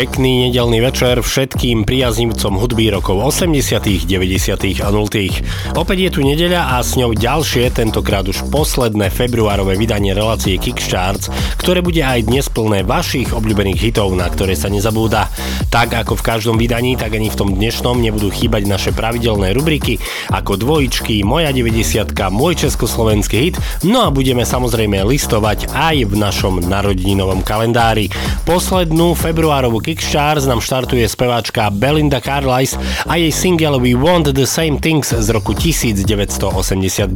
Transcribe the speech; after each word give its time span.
Pekný 0.00 0.48
nedelný 0.48 0.80
večer 0.80 1.20
všetkým 1.20 1.84
priaznivcom 1.84 2.56
hudby 2.56 2.88
rokov 2.88 3.20
80., 3.20 4.08
90. 4.08 4.80
a 4.80 4.88
0. 4.88 5.76
Opäť 5.76 5.98
je 6.00 6.10
tu 6.16 6.20
nedeľa 6.24 6.72
a 6.72 6.80
s 6.80 6.96
ňou 6.96 7.12
ďalšie, 7.12 7.68
tentokrát 7.68 8.24
už 8.24 8.48
posledné 8.48 9.12
februárové 9.12 9.76
vydanie 9.76 10.16
relácie 10.16 10.56
Kickcharts, 10.56 11.28
ktoré 11.60 11.84
bude 11.84 12.00
aj 12.00 12.32
dnes 12.32 12.48
plné 12.48 12.80
vašich 12.80 13.36
obľúbených 13.36 13.92
hitov, 13.92 14.16
na 14.16 14.24
ktoré 14.32 14.56
sa 14.56 14.72
nezabúda. 14.72 15.28
Tak 15.68 15.92
ako 15.92 16.16
v 16.16 16.24
každom 16.24 16.56
vydaní, 16.56 16.96
tak 16.96 17.20
ani 17.20 17.28
v 17.28 17.36
tom 17.36 17.52
dnešnom 17.52 18.00
nebudú 18.00 18.32
chýbať 18.32 18.72
naše 18.72 18.96
pravidelné 18.96 19.52
rubriky 19.52 20.00
ako 20.32 20.56
dvojičky, 20.56 21.20
moja 21.28 21.52
90 21.52 22.08
môj 22.32 22.56
československý 22.56 23.36
hit, 23.36 23.60
no 23.84 24.00
a 24.00 24.08
budeme 24.08 24.48
samozrejme 24.48 24.96
listovať 25.04 25.68
aj 25.76 26.08
v 26.08 26.14
našom 26.16 26.64
narodininovom 26.64 27.44
kalendári. 27.44 28.08
Poslednú 28.48 29.12
februárovú 29.12 29.89
Kickstarts 29.90 30.46
nám 30.46 30.62
štartuje 30.62 31.02
speváčka 31.02 31.66
Belinda 31.74 32.22
Carlisle 32.22 32.78
a 33.10 33.18
jej 33.18 33.34
single 33.34 33.82
We 33.82 33.98
Want 33.98 34.30
the 34.30 34.46
Same 34.46 34.78
Things 34.78 35.10
z 35.10 35.26
roku 35.34 35.50
1989. 35.50 37.10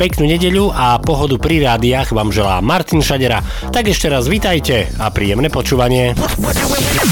Peknú 0.00 0.24
nedeľu 0.24 0.72
a 0.72 0.96
pohodu 1.04 1.36
pri 1.36 1.68
rádiách 1.68 2.16
vám 2.16 2.32
želá 2.32 2.64
Martin 2.64 3.04
Šadera. 3.04 3.44
Tak 3.68 3.92
ešte 3.92 4.08
raz 4.08 4.24
vítajte 4.24 4.88
a 4.96 5.12
príjemné 5.12 5.52
počúvanie. 5.52 6.16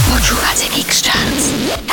Počúvate 0.09 0.65
Kickstarts. 0.73 1.85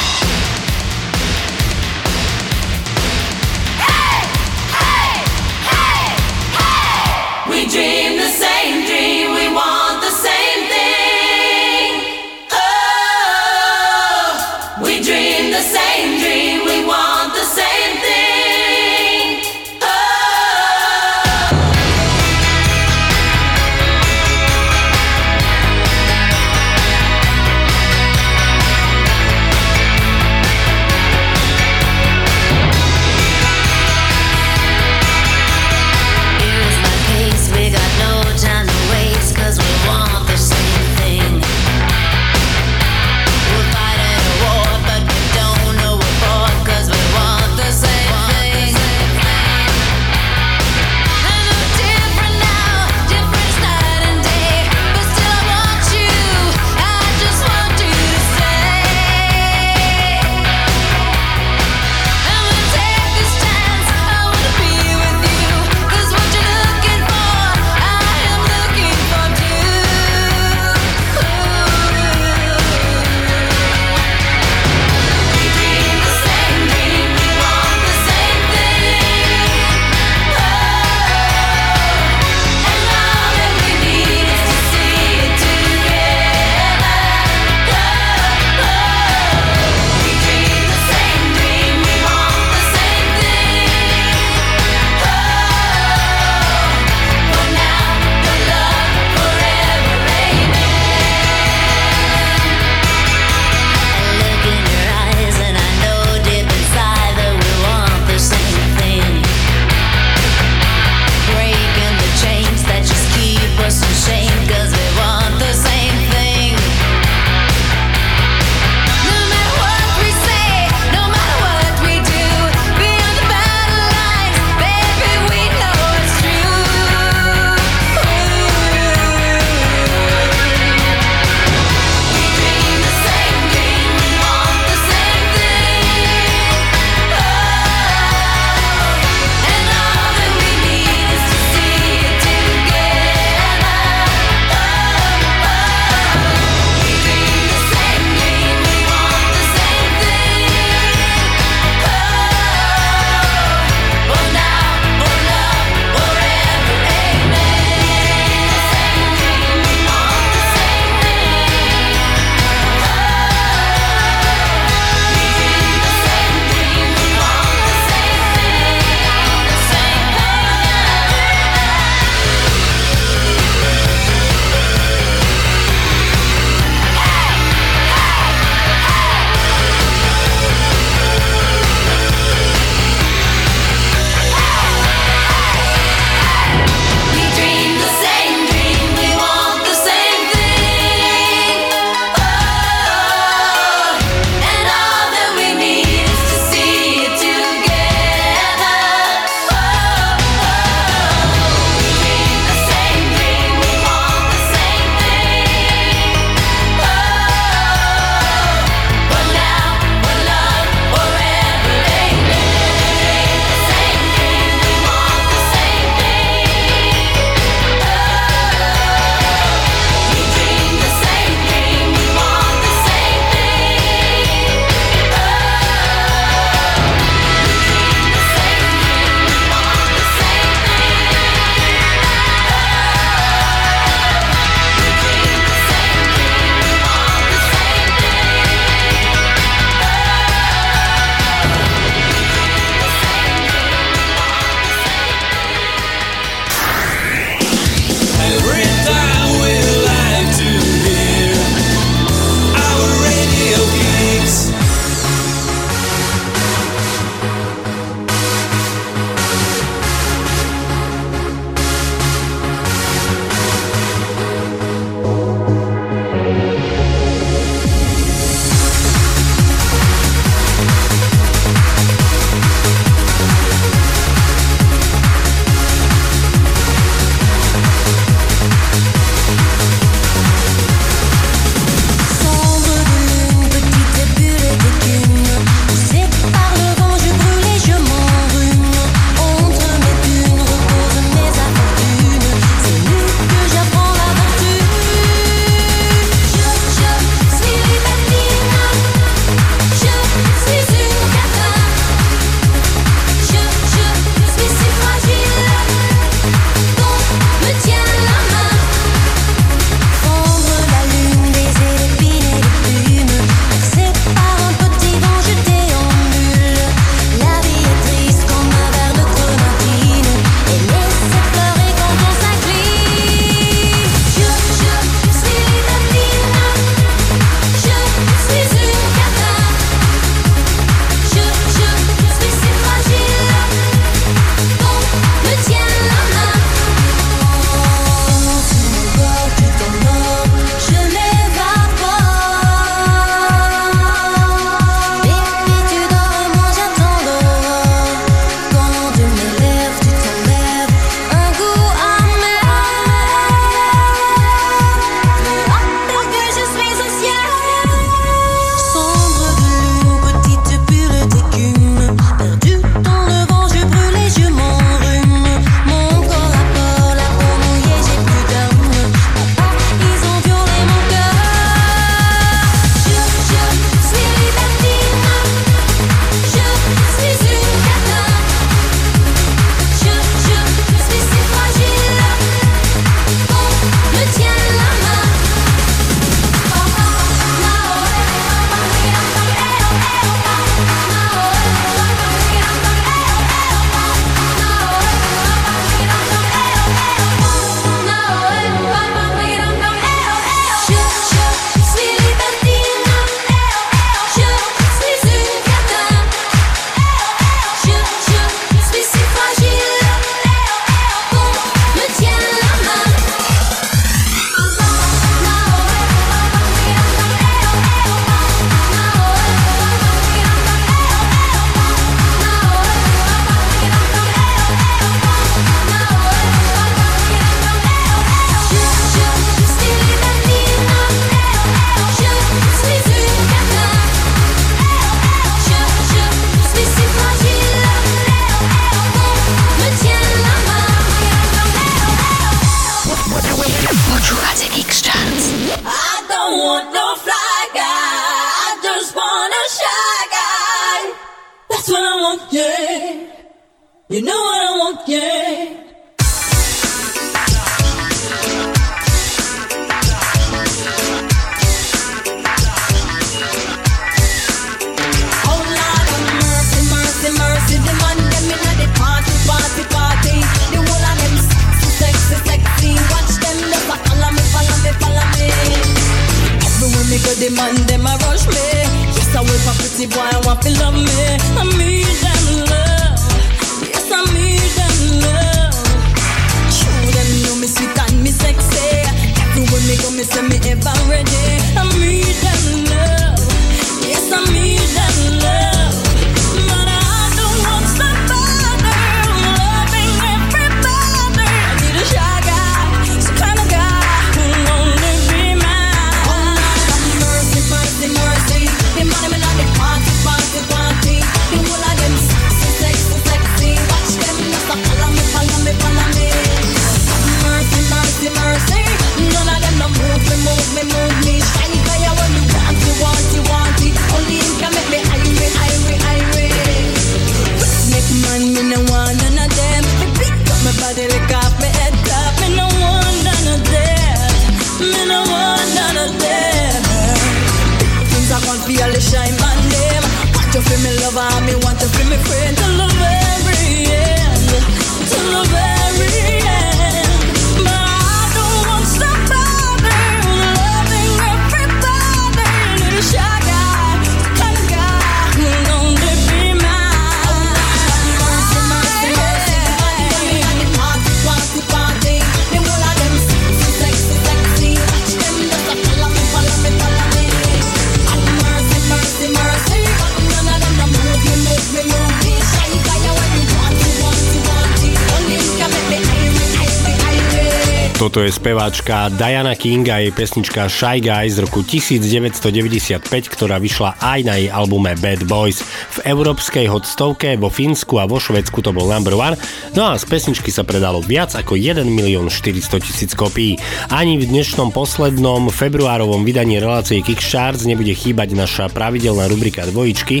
Speváčka 578.48 578.88
Diana 578.96 579.36
King 579.36 579.68
a 579.68 579.76
jej 579.84 579.92
pesnička 579.92 580.48
Shy 580.48 580.80
Guy 580.80 581.12
z 581.12 581.20
roku 581.20 581.44
1995, 581.44 582.80
ktorá 583.12 583.36
vyšla 583.36 583.76
aj 583.76 584.00
na 584.08 584.16
jej 584.16 584.32
albume 584.32 584.72
Bad 584.80 585.04
Boys. 585.04 585.44
V 585.76 585.84
európskej 585.84 586.48
hotstovke 586.48 587.20
vo 587.20 587.28
Fínsku 587.28 587.76
a 587.76 587.84
vo 587.84 588.00
Švedsku 588.00 588.40
to 588.40 588.56
bol 588.56 588.64
number 588.64 588.96
one, 588.96 589.20
no 589.52 589.68
a 589.68 589.76
z 589.76 589.84
pesničky 589.84 590.32
sa 590.32 590.48
predalo 590.48 590.80
viac 590.80 591.12
ako 591.12 591.36
1 591.36 591.60
milión 591.68 592.08
400 592.08 592.64
tisíc 592.64 592.96
kopií. 592.96 593.36
Ani 593.68 594.00
v 594.00 594.08
dnešnom 594.08 594.48
poslednom 594.48 595.28
februárovom 595.28 596.00
vydaní 596.08 596.40
relácie 596.40 596.80
Kickstarts 596.80 597.44
nebude 597.44 597.76
chýbať 597.76 598.16
naša 598.16 598.48
pravidelná 598.48 599.12
rubrika 599.12 599.44
dvojičky, 599.44 600.00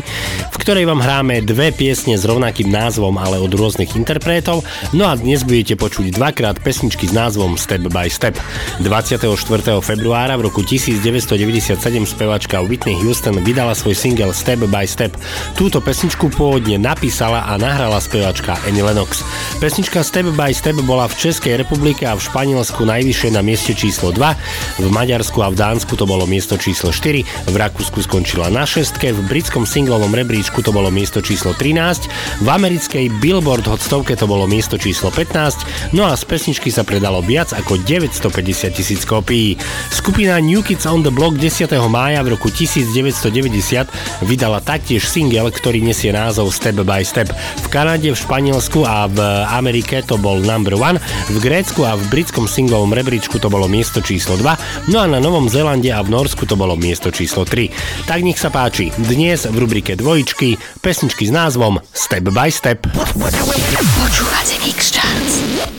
ktorej 0.68 0.84
vám 0.84 1.00
hráme 1.00 1.40
dve 1.40 1.72
piesne 1.72 2.20
s 2.20 2.28
rovnakým 2.28 2.68
názvom, 2.68 3.16
ale 3.16 3.40
od 3.40 3.48
rôznych 3.48 3.96
interpretov, 3.96 4.68
no 4.92 5.08
a 5.08 5.16
dnes 5.16 5.40
budete 5.40 5.80
počuť 5.80 6.12
dvakrát 6.12 6.60
pesničky 6.60 7.08
s 7.08 7.16
názvom 7.16 7.56
Step 7.56 7.88
by 7.88 8.04
Step. 8.12 8.36
24. 8.84 9.32
februára 9.80 10.36
v 10.36 10.52
roku 10.52 10.60
1997 10.60 11.72
spevačka 12.04 12.60
Whitney 12.60 13.00
Houston 13.00 13.40
vydala 13.40 13.72
svoj 13.72 13.96
single 13.96 14.36
Step 14.36 14.60
by 14.68 14.84
Step. 14.84 15.16
Túto 15.56 15.80
pesničku 15.80 16.28
pôvodne 16.36 16.76
napísala 16.76 17.48
a 17.48 17.56
nahrala 17.56 17.96
spevačka 17.96 18.60
Annie 18.68 18.84
Lennox. 18.84 19.24
Pesnička 19.64 20.04
Step 20.04 20.28
by 20.36 20.52
Step 20.52 20.76
bola 20.84 21.08
v 21.08 21.16
Českej 21.16 21.56
republike 21.64 22.04
a 22.04 22.12
v 22.12 22.20
Španielsku 22.20 22.84
najvyššie 22.84 23.32
na 23.32 23.40
mieste 23.40 23.72
číslo 23.72 24.12
2, 24.12 24.84
v 24.84 24.88
Maďarsku 24.92 25.40
a 25.40 25.48
v 25.48 25.56
Dánsku 25.56 25.96
to 25.96 26.04
bolo 26.04 26.28
miesto 26.28 26.60
číslo 26.60 26.92
4, 26.92 27.48
v 27.48 27.56
Rakúsku 27.56 28.04
skončila 28.04 28.52
na 28.52 28.68
šestke, 28.68 29.16
v 29.16 29.24
britskom 29.32 29.64
singlovom 29.64 30.12
rebríčku 30.12 30.57
to 30.66 30.74
bolo 30.74 30.90
miesto 30.90 31.22
číslo 31.22 31.54
13, 31.54 32.42
v 32.42 32.48
americkej 32.50 33.06
Billboard 33.22 33.70
hot 33.70 33.78
stovke 33.78 34.18
to 34.18 34.26
bolo 34.26 34.50
miesto 34.50 34.74
číslo 34.74 35.14
15, 35.14 35.94
no 35.94 36.10
a 36.10 36.18
z 36.18 36.26
pesničky 36.26 36.74
sa 36.74 36.82
predalo 36.82 37.22
viac 37.22 37.54
ako 37.54 37.68
ako 37.68 37.84
950 37.84 38.72
tisíc 38.72 39.04
kópií. 39.04 39.52
Skupina 39.92 40.40
New 40.40 40.64
Kids 40.64 40.88
on 40.88 41.04
the 41.04 41.12
Block 41.12 41.36
10. 41.36 41.68
mája 41.92 42.24
v 42.24 42.32
roku 42.32 42.48
1990 42.48 44.24
vydala 44.24 44.64
taktiež 44.64 45.04
single, 45.04 45.52
ktorý 45.52 45.84
nesie 45.84 46.08
názov 46.16 46.48
Step 46.48 46.80
by 46.80 47.04
Step. 47.04 47.28
V 47.60 47.66
Kanade, 47.68 48.08
v 48.08 48.16
Španielsku 48.16 48.88
a 48.88 49.04
v 49.04 49.20
Amerike 49.52 50.00
to 50.00 50.16
bol 50.16 50.40
number 50.40 50.80
one, 50.80 50.96
v 51.28 51.36
Grécku 51.44 51.84
a 51.84 51.92
v 51.92 52.08
britskom 52.08 52.48
singlovom 52.48 52.88
rebríčku 52.88 53.36
to 53.36 53.52
bolo 53.52 53.68
miesto 53.68 54.00
číslo 54.00 54.40
2, 54.40 54.88
no 54.88 55.04
a 55.04 55.04
na 55.04 55.20
Novom 55.20 55.44
Zélande 55.52 55.92
a 55.92 56.00
v 56.00 56.08
Norsku 56.08 56.48
to 56.48 56.56
bolo 56.56 56.72
miesto 56.72 57.12
číslo 57.12 57.44
3. 57.44 58.08
Tak 58.08 58.24
nech 58.24 58.40
sa 58.40 58.48
páči, 58.48 58.88
dnes 58.96 59.44
v 59.44 59.56
rubrike 59.60 59.92
dvojičky 59.92 60.47
pesničky 60.80 61.28
s 61.28 61.32
názvom 61.34 61.82
Step 61.92 62.30
by 62.32 62.48
Step. 62.48 62.86
Počúvate 62.94 64.56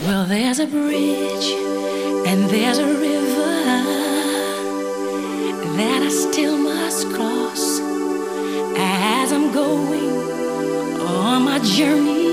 Well, 0.06 0.28
there's 0.30 0.60
a 0.62 0.68
bridge 0.68 1.70
And 2.30 2.46
there's 2.50 2.78
a 2.78 2.86
river 2.86 3.40
that 5.80 6.02
I 6.04 6.10
still 6.10 6.58
must 6.58 7.08
cross 7.14 7.80
as 8.78 9.32
I'm 9.32 9.52
going 9.52 10.12
on 11.02 11.44
my 11.44 11.60
journey. 11.60 12.28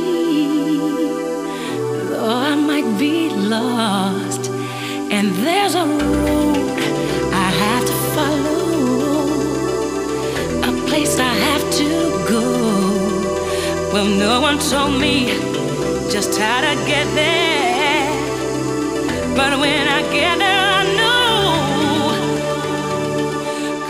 Though 2.10 2.28
I 2.28 2.54
might 2.56 2.98
be 2.98 3.30
lost, 3.30 4.50
and 5.10 5.32
there's 5.46 5.74
a 5.76 5.86
road 5.86 6.56
I 7.32 7.48
have 7.62 7.84
to 7.86 7.96
follow, 8.14 8.60
a 10.68 10.72
place 10.88 11.18
I 11.18 11.32
have 11.46 11.64
to 11.78 11.84
go. 12.10 12.15
Well, 13.96 14.04
no 14.04 14.42
one 14.42 14.58
told 14.58 15.00
me 15.00 15.24
just 16.10 16.38
how 16.38 16.60
to 16.60 16.74
get 16.84 17.06
there. 17.14 18.10
But 19.34 19.58
when 19.58 19.88
I 19.88 20.02
get 20.12 20.38
there, 20.38 20.66
I 20.78 20.84
know. 20.98 21.24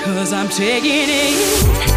Cause 0.04 0.32
I'm 0.32 0.48
taking 0.48 1.08
it. 1.08 1.95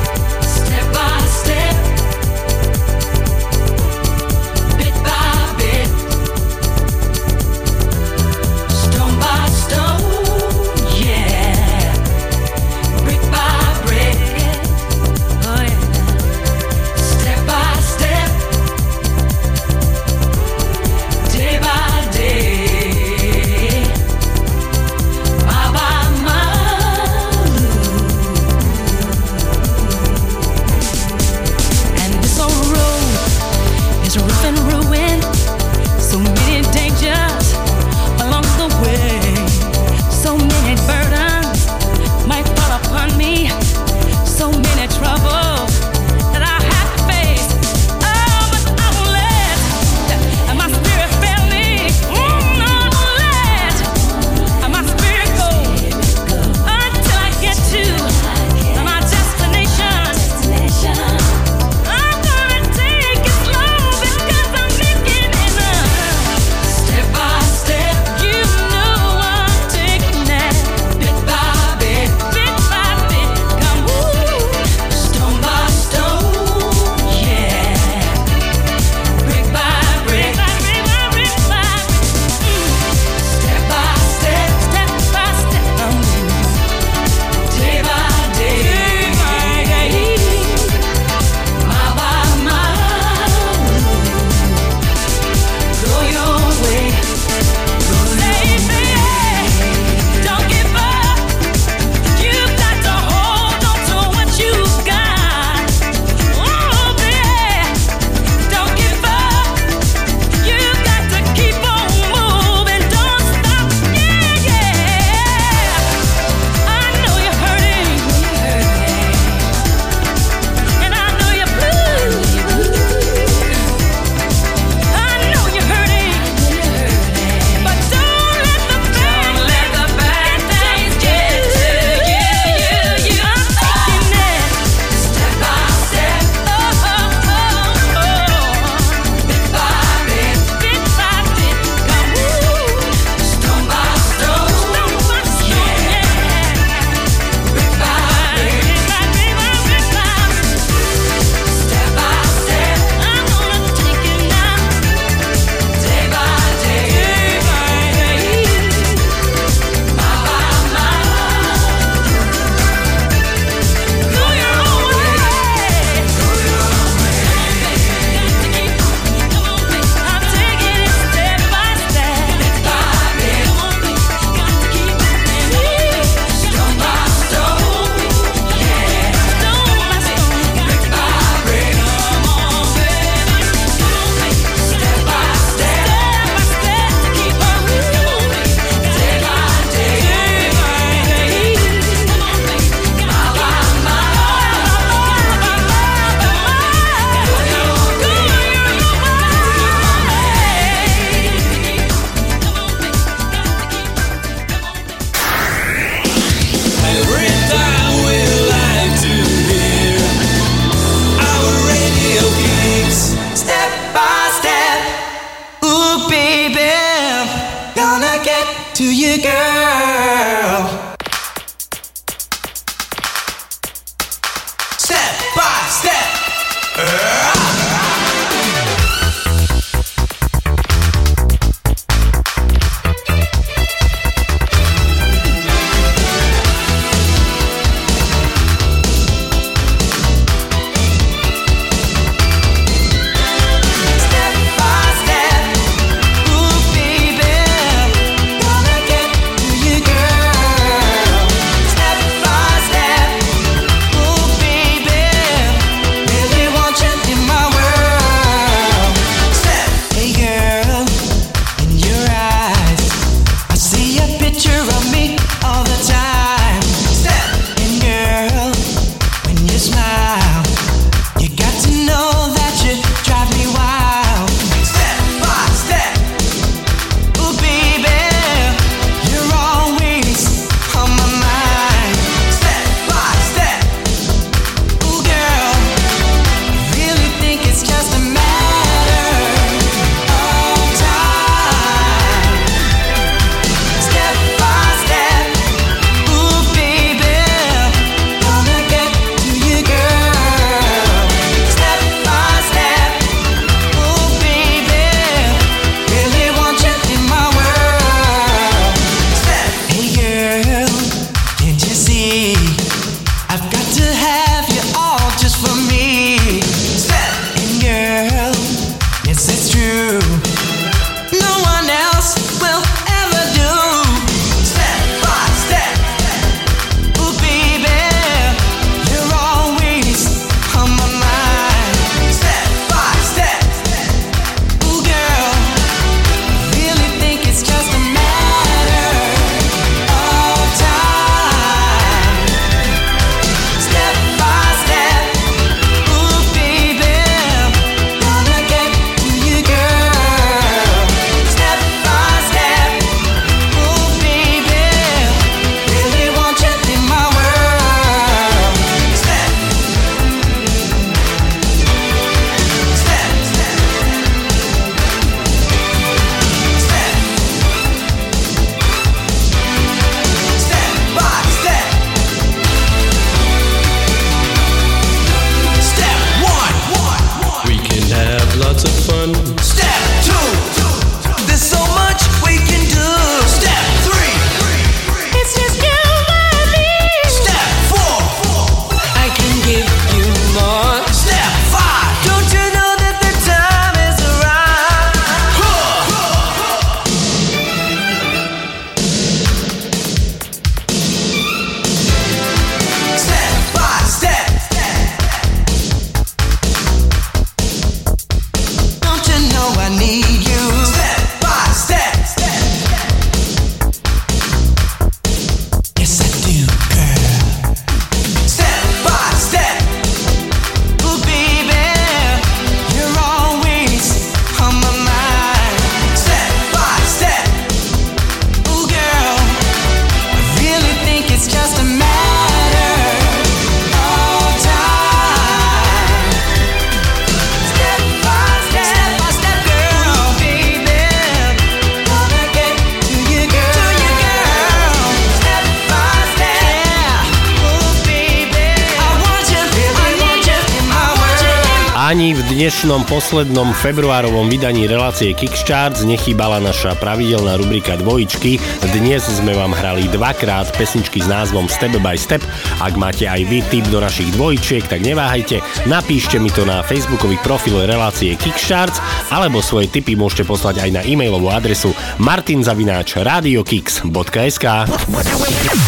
Poslednom 452.90 453.54
februárovom 453.54 454.26
vydaní 454.26 454.66
relácie 454.66 455.14
Kickcharts 455.14 455.86
nechýbala 455.86 456.42
naša 456.42 456.74
pravidelná 456.74 457.38
rubrika 457.38 457.78
dvojičky. 457.78 458.42
Dnes 458.74 459.06
sme 459.06 459.38
vám 459.38 459.54
hrali 459.54 459.86
dvakrát 459.94 460.50
pesničky 460.58 460.98
s 460.98 461.06
názvom 461.06 461.46
Step 461.46 461.78
by 461.78 461.94
Step. 461.94 462.26
Ak 462.58 462.74
máte 462.82 463.06
aj 463.06 463.30
vy 463.30 463.46
tip 463.54 463.70
do 463.70 463.78
našich 463.78 464.10
dvojčiek, 464.18 464.66
tak 464.66 464.82
neváhajte, 464.82 465.38
napíšte 465.70 466.18
mi 466.18 466.34
to 466.34 466.50
na 466.50 466.66
facebookový 466.66 467.22
profil 467.22 467.62
relácie 467.70 468.18
Kickcharts 468.18 468.82
alebo 469.14 469.46
svoje 469.46 469.70
tipy 469.70 469.94
môžete 469.94 470.26
poslať 470.26 470.66
aj 470.66 470.74
na 470.74 470.82
e-mailovú 470.82 471.30
adresu 471.30 471.70
martinzavináč.radiokix.sk 472.02 474.46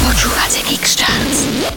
Počúvate 0.02 0.60
Kickcharts. 0.66 1.71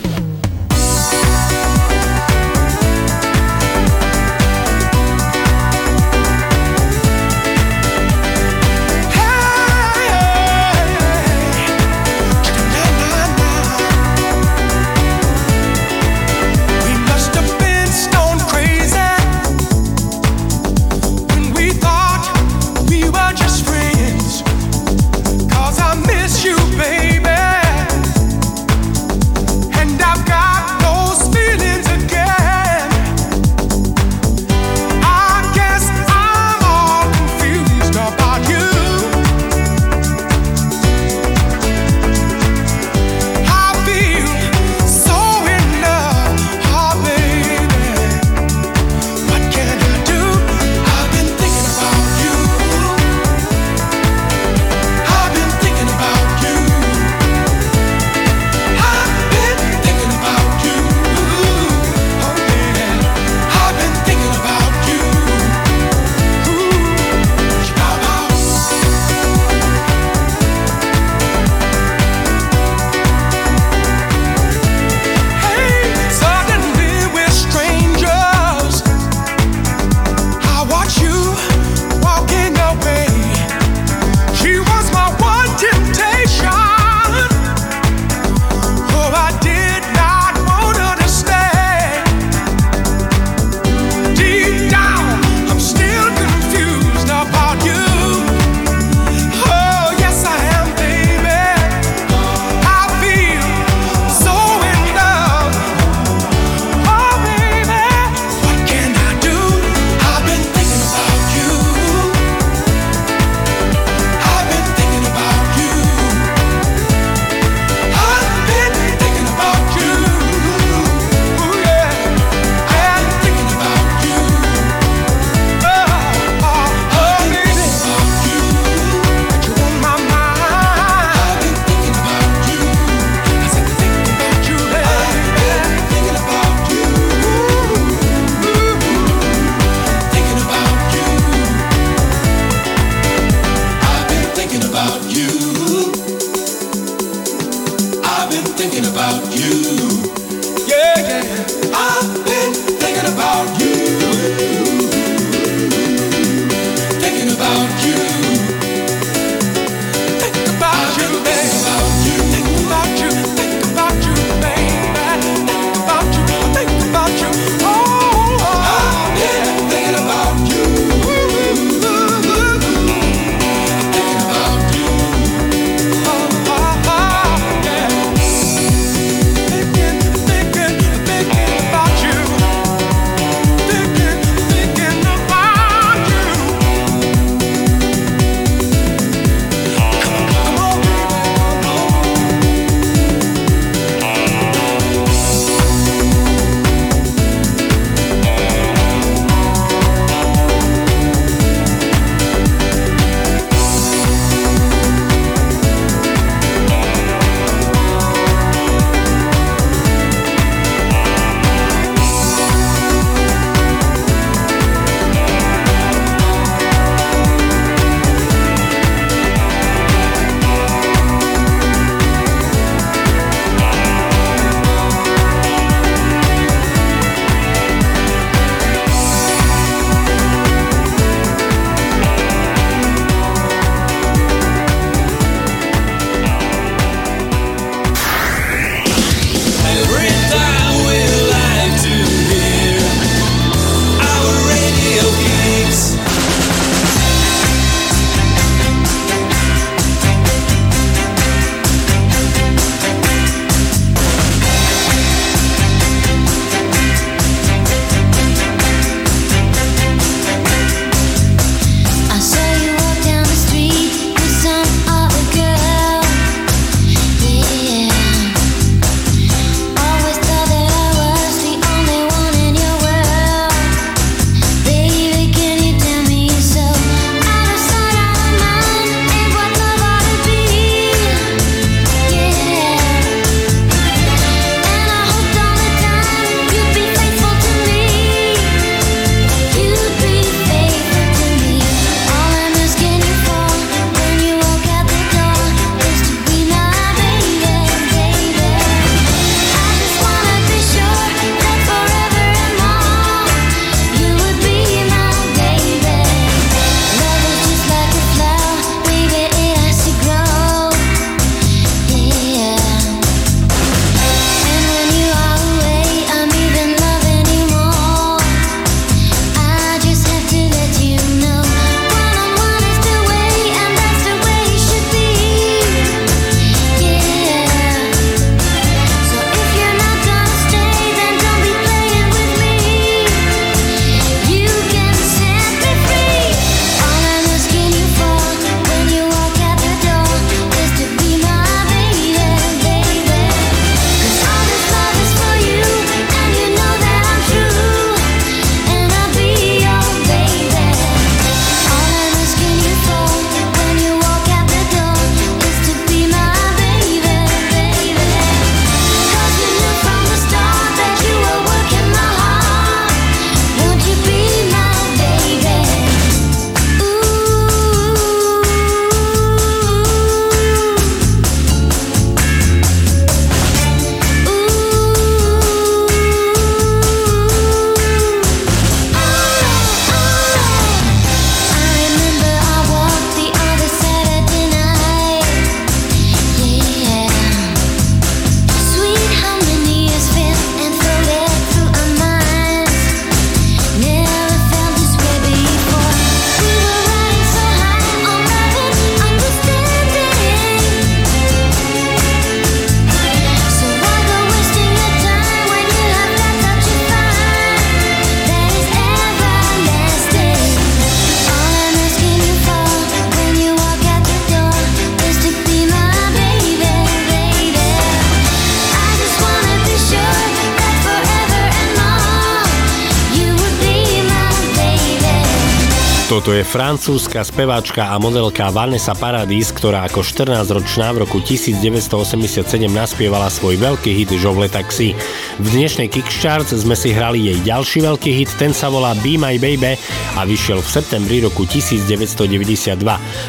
Toto 426.24 426.40
je 426.40 426.43
francúzska 426.54 427.26
speváčka 427.26 427.90
a 427.90 427.98
modelka 427.98 428.46
Vanessa 428.54 428.94
Paradis, 428.94 429.50
ktorá 429.50 429.90
ako 429.90 430.06
14-ročná 430.06 430.94
v 430.94 431.02
roku 431.02 431.18
1987 431.18 432.46
naspievala 432.70 433.26
svoj 433.26 433.58
veľký 433.58 433.90
hit 433.90 434.14
Žovle 434.14 434.46
Taxi. 434.46 434.94
V 435.42 435.46
dnešnej 435.50 435.90
Kickstarts 435.90 436.54
sme 436.54 436.78
si 436.78 436.94
hrali 436.94 437.26
jej 437.26 437.42
ďalší 437.42 437.82
veľký 437.82 438.10
hit, 438.22 438.30
ten 438.38 438.54
sa 438.54 438.70
volá 438.70 438.94
Be 439.02 439.18
My 439.18 439.34
Baby 439.34 439.74
a 440.14 440.22
vyšiel 440.22 440.62
v 440.62 440.68
septembri 440.70 441.26
roku 441.26 441.42
1992. 441.42 442.22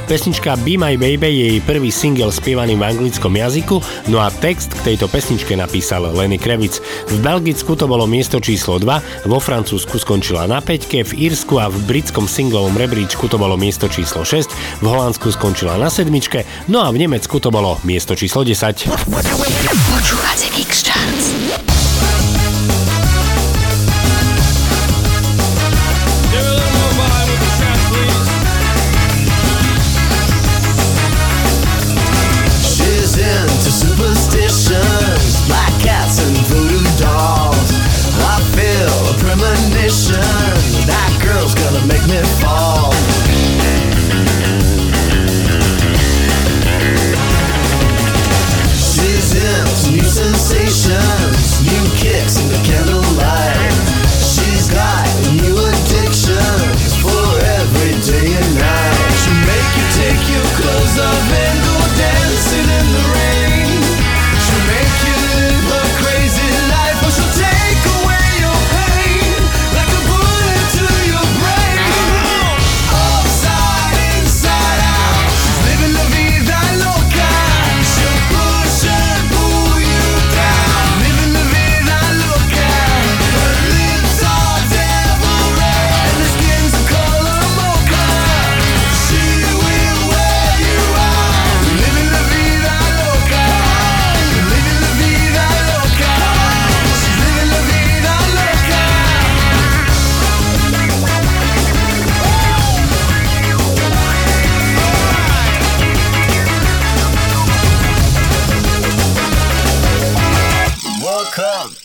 Pesnička 0.06 0.54
Be 0.62 0.78
My 0.78 0.94
Baby 0.94 1.34
je 1.34 1.46
jej 1.58 1.62
prvý 1.66 1.90
single 1.90 2.30
spievaný 2.30 2.78
v 2.78 2.86
anglickom 2.94 3.34
jazyku, 3.34 3.82
no 4.14 4.22
a 4.22 4.30
text 4.38 4.70
k 4.78 4.94
tejto 4.94 5.10
pesničke 5.10 5.58
napísal 5.58 6.14
Lenny 6.14 6.38
Krevic. 6.38 6.78
V 7.10 7.18
Belgicku 7.26 7.74
to 7.74 7.90
bolo 7.90 8.06
miesto 8.06 8.38
číslo 8.38 8.78
2, 8.78 9.26
vo 9.26 9.42
Francúzsku 9.42 9.98
skončila 9.98 10.46
na 10.46 10.62
5, 10.62 11.10
v 11.10 11.14
Írsku 11.26 11.58
a 11.58 11.74
v 11.74 11.82
britskom 11.90 12.30
singlovom 12.30 12.78
rebríčku 12.78 13.15
to 13.32 13.40
bolo 13.40 13.56
miesto 13.56 13.88
číslo 13.88 14.28
6, 14.28 14.84
v 14.84 14.86
Holandsku 14.86 15.32
skončila 15.32 15.80
na 15.80 15.88
sedmičke, 15.88 16.44
no 16.68 16.84
a 16.84 16.92
v 16.92 17.08
Nemecku 17.08 17.40
to 17.40 17.48
bolo 17.48 17.80
miesto 17.88 18.12
číslo 18.20 18.44
10. 18.44 18.92
Počúvate 19.08 20.46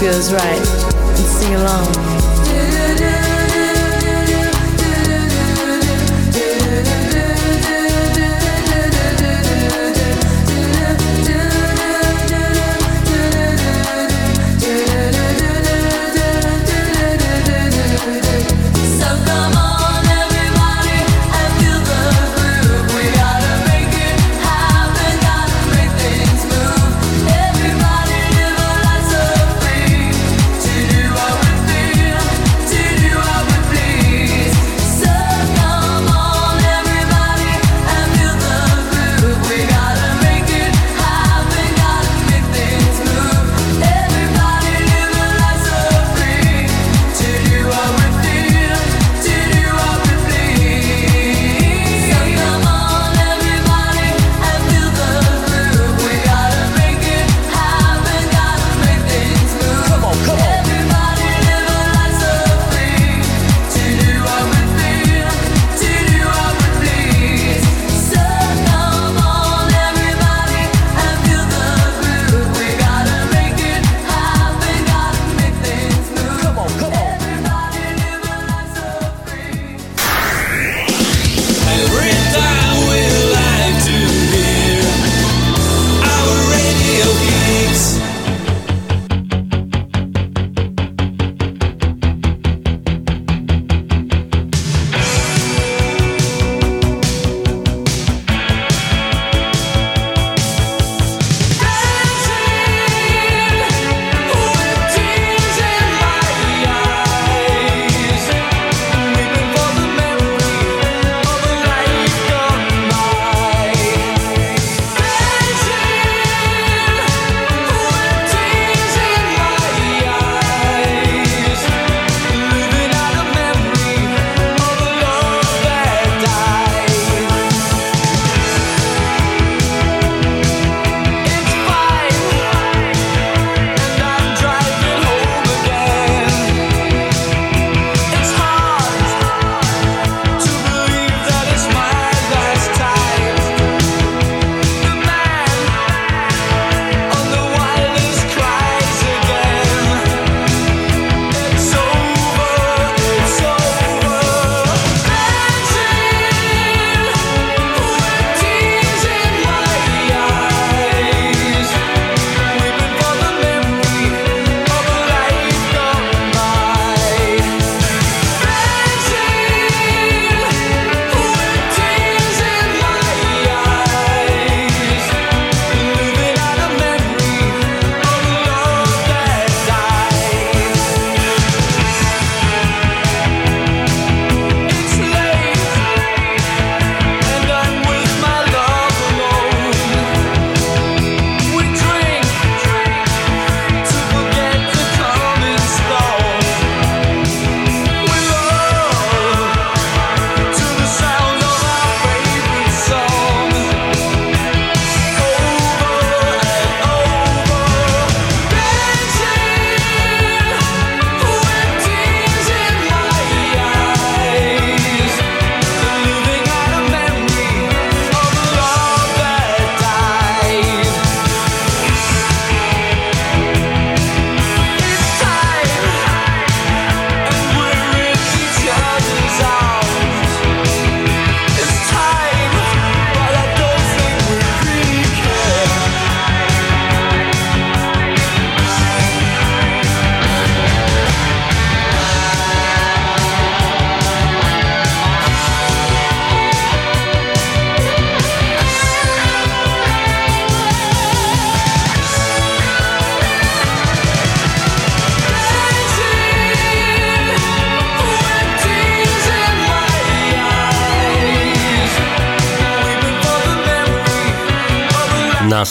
Do 0.00 0.06
what 0.06 0.14
you 0.14 0.20
feel 0.20 0.20
is 0.20 0.32
right, 0.32 0.58
and 1.18 1.26
sing 1.26 1.54
along. 1.54 2.19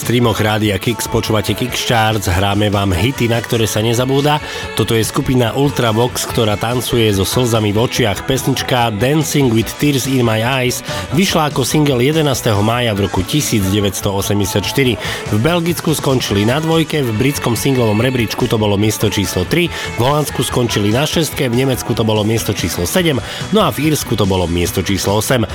Streamoch 0.10 0.41
Rádia 0.41 0.82
Kix 0.82 1.05
počúvate 1.05 1.53
Kix 1.53 1.86
Charts, 1.86 2.26
hráme 2.26 2.74
vám 2.74 2.89
hity, 2.97 3.30
na 3.30 3.38
ktoré 3.38 3.70
sa 3.70 3.78
nezabúda. 3.78 4.41
Toto 4.74 4.97
je 4.97 5.05
skupina 5.05 5.53
Ultravox, 5.53 6.26
ktorá 6.26 6.57
tancuje 6.57 7.14
so 7.14 7.22
slzami 7.22 7.70
v 7.70 7.86
očiach. 7.86 8.26
Pesnička 8.26 8.89
Dancing 8.97 9.53
with 9.53 9.70
Tears 9.78 10.10
in 10.10 10.26
My 10.26 10.41
Eyes 10.41 10.82
vyšla 11.14 11.53
ako 11.53 11.62
single 11.62 12.01
11. 12.01 12.26
mája 12.66 12.97
v 12.97 13.05
roku 13.05 13.22
1984. 13.22 14.97
V 15.30 15.38
Belgicku 15.38 15.93
skončili 15.93 16.41
na 16.41 16.57
dvojke, 16.57 17.05
v 17.05 17.14
britskom 17.14 17.53
singlovom 17.53 18.01
rebríčku 18.01 18.49
to 18.49 18.57
bolo 18.57 18.82
miesto 18.82 19.14
číslo 19.14 19.45
3, 19.45 19.70
v 19.70 19.99
Holandsku 20.01 20.41
skončili 20.41 20.89
na 20.89 21.05
šestke, 21.05 21.53
v 21.53 21.62
Nemecku 21.62 21.93
to 21.93 22.01
bolo 22.01 22.26
miesto 22.26 22.49
číslo 22.49 22.89
7, 22.89 23.14
no 23.53 23.62
a 23.62 23.70
v 23.70 23.93
Írsku 23.93 24.18
to 24.18 24.26
bolo 24.26 24.49
miesto 24.49 24.82
číslo 24.82 25.22
8. 25.22 25.45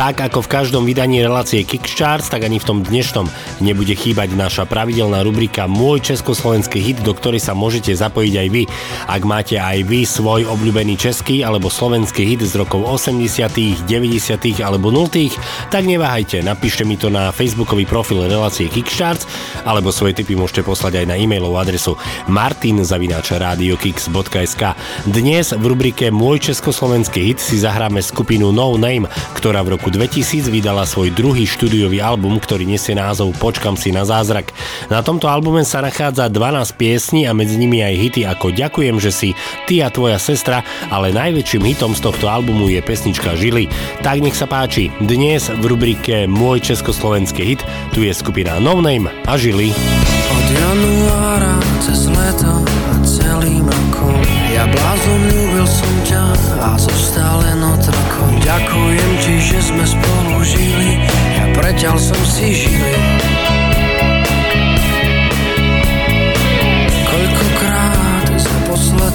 Tak 0.00 0.32
ako 0.32 0.48
v 0.48 0.48
každom 0.48 0.88
vydaní 0.88 1.20
relácie 1.20 1.60
Kix 1.60 1.92
Charts, 1.92 2.32
tak 2.32 2.48
ani 2.48 2.56
v 2.56 2.64
tom 2.64 2.80
dnešnom 2.80 3.28
nebude 3.60 3.97
chýbať 3.98 4.38
naša 4.38 4.70
pravidelná 4.70 5.26
rubrika 5.26 5.66
Môj 5.66 6.14
československý 6.14 6.78
hit, 6.78 7.02
do 7.02 7.10
ktorej 7.10 7.42
sa 7.42 7.58
môžete 7.58 7.90
zapojiť 7.90 8.34
aj 8.38 8.48
vy. 8.54 8.70
Ak 9.10 9.26
máte 9.26 9.58
aj 9.58 9.82
vy 9.82 10.06
svoj 10.06 10.46
obľúbený 10.46 10.94
český 10.94 11.42
alebo 11.42 11.66
slovenský 11.66 12.22
hit 12.22 12.46
z 12.46 12.54
rokov 12.54 12.86
80., 12.86 13.90
90. 13.90 14.62
alebo 14.62 14.94
0., 14.94 15.10
tak 15.74 15.82
neváhajte, 15.82 16.38
napíšte 16.46 16.86
mi 16.86 16.94
to 16.94 17.10
na 17.10 17.34
facebookový 17.34 17.82
profil 17.90 18.30
relácie 18.30 18.70
Kickstarts 18.70 19.26
alebo 19.66 19.90
svoje 19.90 20.22
tipy 20.22 20.38
môžete 20.38 20.62
poslať 20.62 21.02
aj 21.02 21.06
na 21.10 21.18
e-mailovú 21.18 21.58
adresu 21.58 21.98
martinzavináčradiokix.sk 22.30 24.62
Dnes 25.08 25.56
v 25.56 25.64
rubrike 25.66 26.12
Môj 26.14 26.54
československý 26.54 27.34
hit 27.34 27.42
si 27.42 27.58
zahráme 27.58 27.98
skupinu 28.04 28.52
No 28.54 28.78
Name, 28.78 29.08
ktorá 29.34 29.66
v 29.66 29.74
roku 29.74 29.90
2000 29.90 30.46
vydala 30.52 30.86
svoj 30.86 31.10
druhý 31.10 31.48
štúdiový 31.48 32.04
album, 32.04 32.38
ktorý 32.38 32.68
nesie 32.68 32.94
názov 32.94 33.32
Počkam 33.40 33.74
si 33.74 33.87
na 33.90 34.04
zázrak. 34.04 34.52
Na 34.92 35.00
tomto 35.00 35.28
albume 35.28 35.64
sa 35.64 35.80
nachádza 35.84 36.30
12 36.30 36.78
piesní 36.78 37.24
a 37.28 37.32
medzi 37.32 37.56
nimi 37.56 37.84
aj 37.84 37.94
hity 37.96 38.22
ako 38.28 38.50
Ďakujem, 38.54 38.96
že 38.98 39.12
si 39.12 39.28
ty 39.68 39.84
a 39.84 39.88
tvoja 39.92 40.16
sestra, 40.16 40.64
ale 40.88 41.14
najväčším 41.14 41.62
hitom 41.62 41.92
z 41.94 42.00
tohto 42.02 42.26
albumu 42.26 42.72
je 42.72 42.80
pesnička 42.82 43.36
Žily. 43.38 43.70
Tak 44.00 44.24
nech 44.24 44.36
sa 44.36 44.50
páči, 44.50 44.90
dnes 44.98 45.48
v 45.48 45.64
rubrike 45.64 46.26
Môj 46.26 46.64
československý 46.74 47.42
hit 47.54 47.60
tu 47.92 48.04
je 48.04 48.12
skupina 48.12 48.58
No 48.58 48.80
Name 48.80 49.10
a 49.26 49.34
Žily. 49.38 49.72
Od 50.28 50.46
januára 50.52 51.56
cez 51.80 52.06
leto 52.08 52.52
a 52.64 52.94
celým 53.00 53.64
rokom 53.64 54.20
Ja 54.52 54.68
blázon 54.68 55.20
ľúbil 55.30 55.66
som 55.66 55.94
ťa 56.04 56.24
a 56.60 56.70
zostal 56.76 57.40
len 57.44 57.60
otrokom 57.64 58.30
Ďakujem 58.44 59.10
ti, 59.24 59.34
že 59.40 59.58
sme 59.62 59.84
spolu 59.84 60.44
žili 60.44 61.00
Ja 61.40 61.46
preťal 61.56 61.96
som 61.96 62.20
si 62.28 62.54
žili 62.54 63.17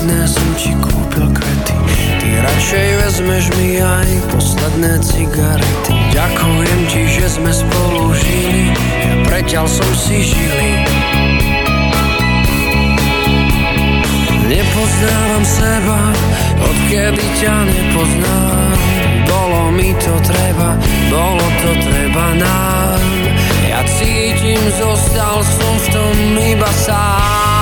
posledné 0.03 0.27
som 0.27 0.49
ti 0.59 0.71
kúpil 0.83 1.27
kvety 1.31 1.75
Ty 2.19 2.27
radšej 2.43 2.87
vezmeš 2.99 3.45
mi 3.55 3.79
aj 3.79 4.09
posledné 4.35 4.99
cigarety. 4.99 5.95
Ďakujem 6.11 6.79
ti, 6.91 7.01
že 7.07 7.25
sme 7.31 7.51
spolu 7.55 8.11
žili. 8.11 8.75
Ja 8.99 9.15
preťal 9.23 9.63
som 9.63 9.91
si 9.95 10.27
žili 10.27 10.71
Nepoznávam 14.43 15.43
seba, 15.47 15.99
odkedy 16.59 17.23
ťa 17.39 17.55
nepoznám. 17.63 18.79
Bolo 19.23 19.71
mi 19.71 19.95
to 20.03 20.13
treba, 20.19 20.75
bolo 21.07 21.47
to 21.63 21.71
treba 21.79 22.25
nám. 22.43 23.01
Ja 23.71 23.81
cítim, 23.87 24.59
zostal 24.75 25.47
som 25.47 25.73
v 25.79 25.87
tom 25.95 26.15
iba 26.43 26.71
sám 26.75 27.52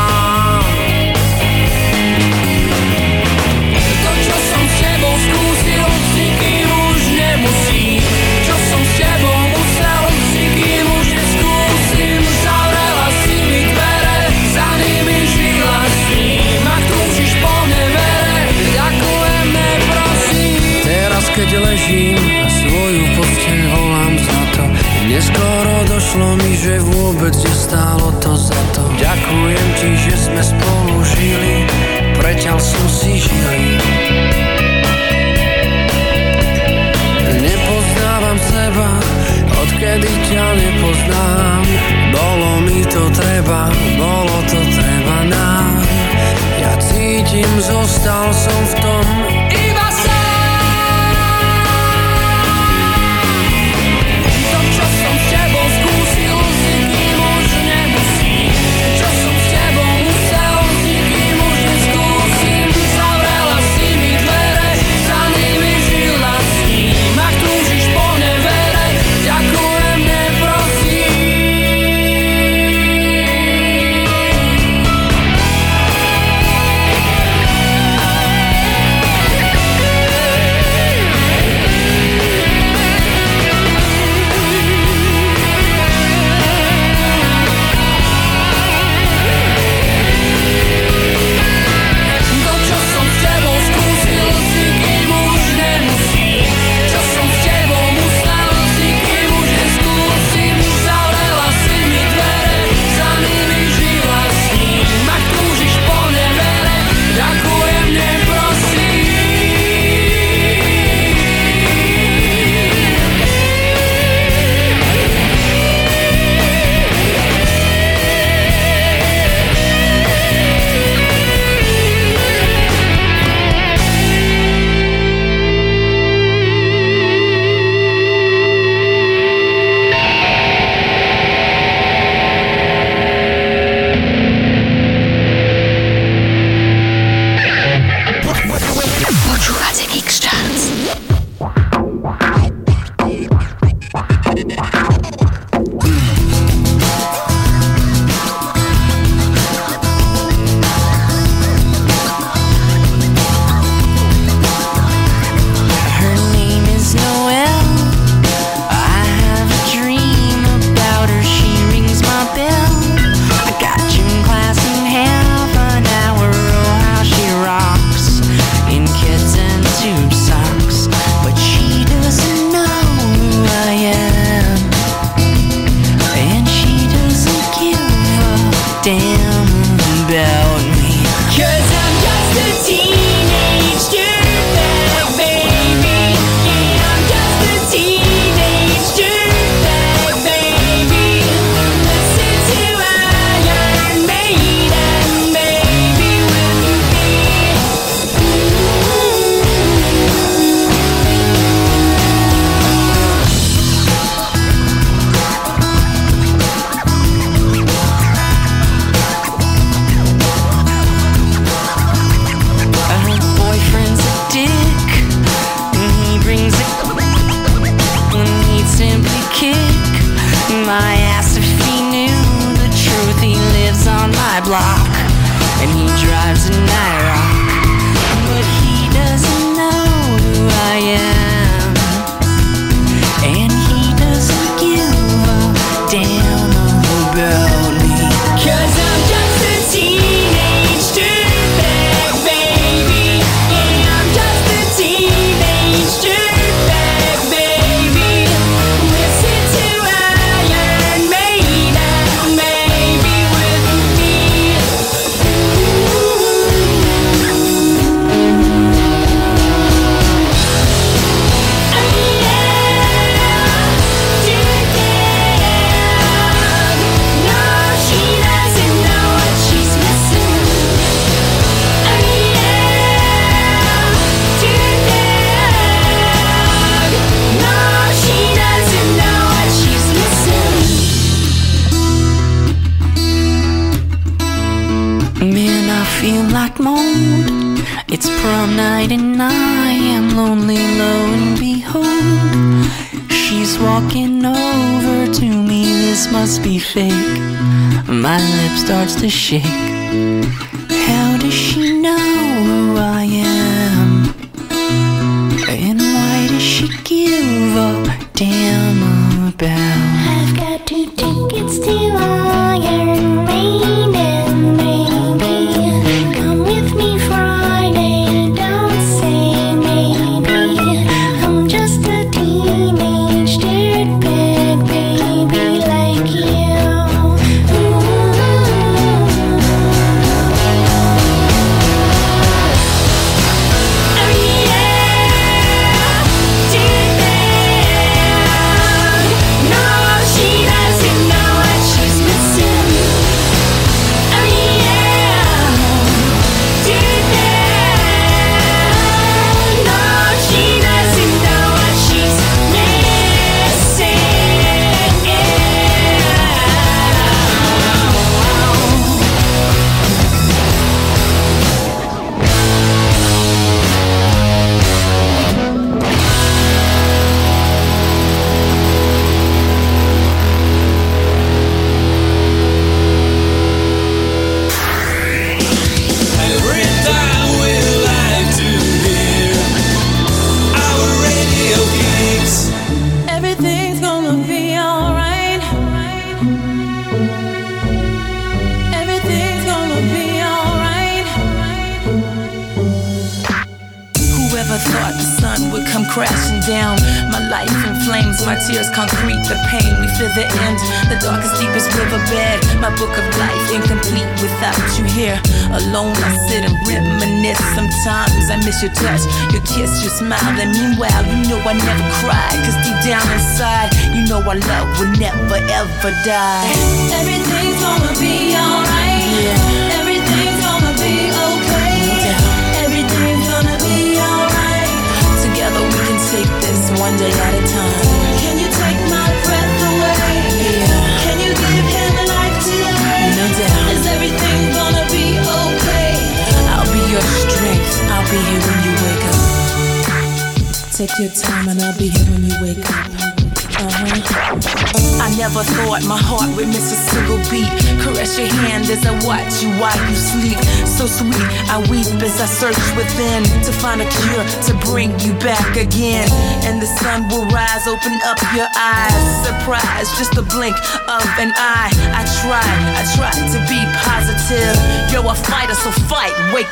Neskoro 25.42 25.78
došlo 25.89 26.38
mi, 26.38 26.54
že 26.54 26.78
vôbec 26.86 27.34
nestálo 27.34 28.14
to 28.22 28.38
za 28.38 28.62
to. 28.78 28.86
Ďakujem 29.02 29.68
ti, 29.82 29.89
že 29.98 30.14
sme 30.30 30.38
spolu 30.38 31.02
žili. 31.18 31.66
Preťal 32.14 32.62
som 32.62 32.86
si 32.86 33.18
žili 33.18 33.82
Nepoznávam 37.42 38.38
seba, 38.38 38.89
odkedy 39.50 40.14
ťa 40.30 40.46
nepoznám. 40.62 41.64
Bolo 42.14 42.50
mi 42.62 42.86
to 42.86 43.02
treba, 43.10 43.74
bolo 43.98 44.38
to 44.46 44.62
treba 44.78 45.18
nám. 45.26 45.74
Ja 46.62 46.78
cítim, 46.78 47.50
zostal 47.66 48.30
som 48.30 48.62
v 48.62 48.74
tom 48.86 49.06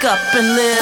up 0.10 0.34
and 0.34 0.56
live. 0.56 0.79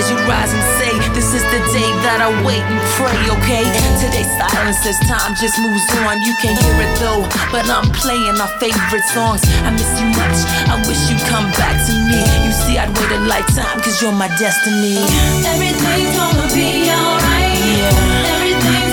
as 0.00 0.08
you 0.08 0.16
rise 0.24 0.48
and 0.48 0.64
say, 0.80 0.92
This 1.12 1.36
is 1.36 1.44
the 1.52 1.60
day 1.76 1.90
that 2.08 2.24
I 2.24 2.32
wait 2.40 2.64
and 2.64 2.80
pray, 2.96 3.20
okay? 3.36 3.64
Today's 4.00 4.32
silence 4.40 4.80
as 4.88 4.96
time 5.04 5.36
just 5.36 5.60
moves 5.60 5.84
on. 6.00 6.24
You 6.24 6.32
can 6.40 6.56
hear 6.56 6.76
it 6.80 6.92
though, 6.96 7.28
but 7.52 7.68
I'm 7.68 7.84
playing 8.00 8.40
our 8.40 8.48
favorite 8.56 9.04
songs. 9.12 9.44
I 9.60 9.68
miss 9.76 9.92
you 10.00 10.08
much, 10.16 10.40
I 10.72 10.80
wish 10.88 11.00
you'd 11.12 11.20
come 11.28 11.52
back 11.60 11.76
to 11.76 11.92
me. 12.08 12.16
You 12.48 12.52
see, 12.64 12.80
I'd 12.80 12.88
wait 12.96 13.12
a 13.12 13.20
lifetime, 13.28 13.76
cause 13.84 14.00
you're 14.00 14.16
my 14.16 14.32
destiny. 14.40 15.04
Everything's 15.44 16.16
gonna 16.16 16.48
be 16.48 16.88
alright. 16.88 17.60
Yeah. 17.60 18.32
Everything 18.40 18.89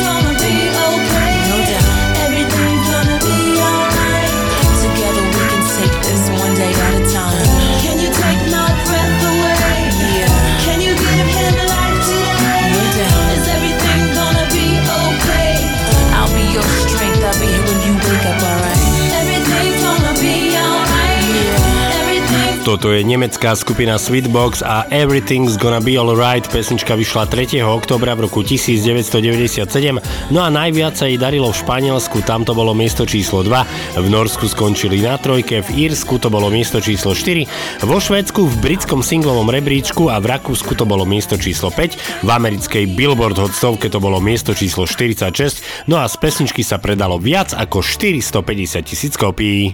Toto 22.68 22.91
je 22.91 22.99
nemecká 22.99 23.55
skupina 23.55 23.95
Sweetbox 23.95 24.59
a 24.59 24.84
Everything's 24.91 25.55
Gonna 25.55 25.80
Be 25.80 25.95
Alright. 25.95 26.51
Pesnička 26.51 26.99
vyšla 26.99 27.32
3. 27.32 27.63
oktobra 27.63 28.11
v 28.11 28.28
roku 28.28 28.43
1997, 28.43 30.03
no 30.36 30.43
a 30.43 30.51
najviac 30.51 30.99
sa 30.99 31.07
jej 31.07 31.15
darilo 31.15 31.47
v 31.47 31.63
Španielsku, 31.63 32.28
tam 32.28 32.43
to 32.43 32.51
bolo 32.51 32.76
miesto 32.76 33.07
číslo 33.07 33.39
2, 33.39 34.03
v 34.03 34.07
Norsku 34.11 34.51
skončili 34.51 34.99
na 34.99 35.15
trojke, 35.15 35.63
v 35.63 35.88
Írsku 35.88 36.20
to 36.20 36.28
bolo 36.28 36.51
miesto 36.51 36.84
číslo 36.84 37.15
4, 37.15 37.88
vo 37.88 38.03
Švédsku 38.03 38.43
v 38.43 38.55
britskom 38.59 38.99
singlovom 38.99 39.47
rebríčku 39.47 40.11
a 40.11 40.20
v 40.20 40.36
Rakúsku 40.36 40.76
to 40.76 40.84
bolo 40.84 41.07
miesto 41.07 41.39
číslo 41.39 41.72
5, 41.72 42.28
v 42.28 42.30
americkej 42.36 42.84
Billboard 42.99 43.39
Hot 43.39 43.55
stovke 43.55 43.88
to 43.88 44.03
bolo 44.03 44.20
miesto 44.20 44.51
číslo 44.51 44.84
46, 44.84 45.88
no 45.88 46.03
a 46.03 46.05
z 46.11 46.20
pesničky 46.20 46.68
sa 46.68 46.84
predalo 46.84 47.15
viac 47.15 47.55
ako 47.55 47.80
450 47.80 48.84
tisíc 48.84 49.15
kopií. 49.15 49.72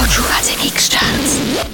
Počúvate 0.00 0.52
X-Charts. 0.64 1.73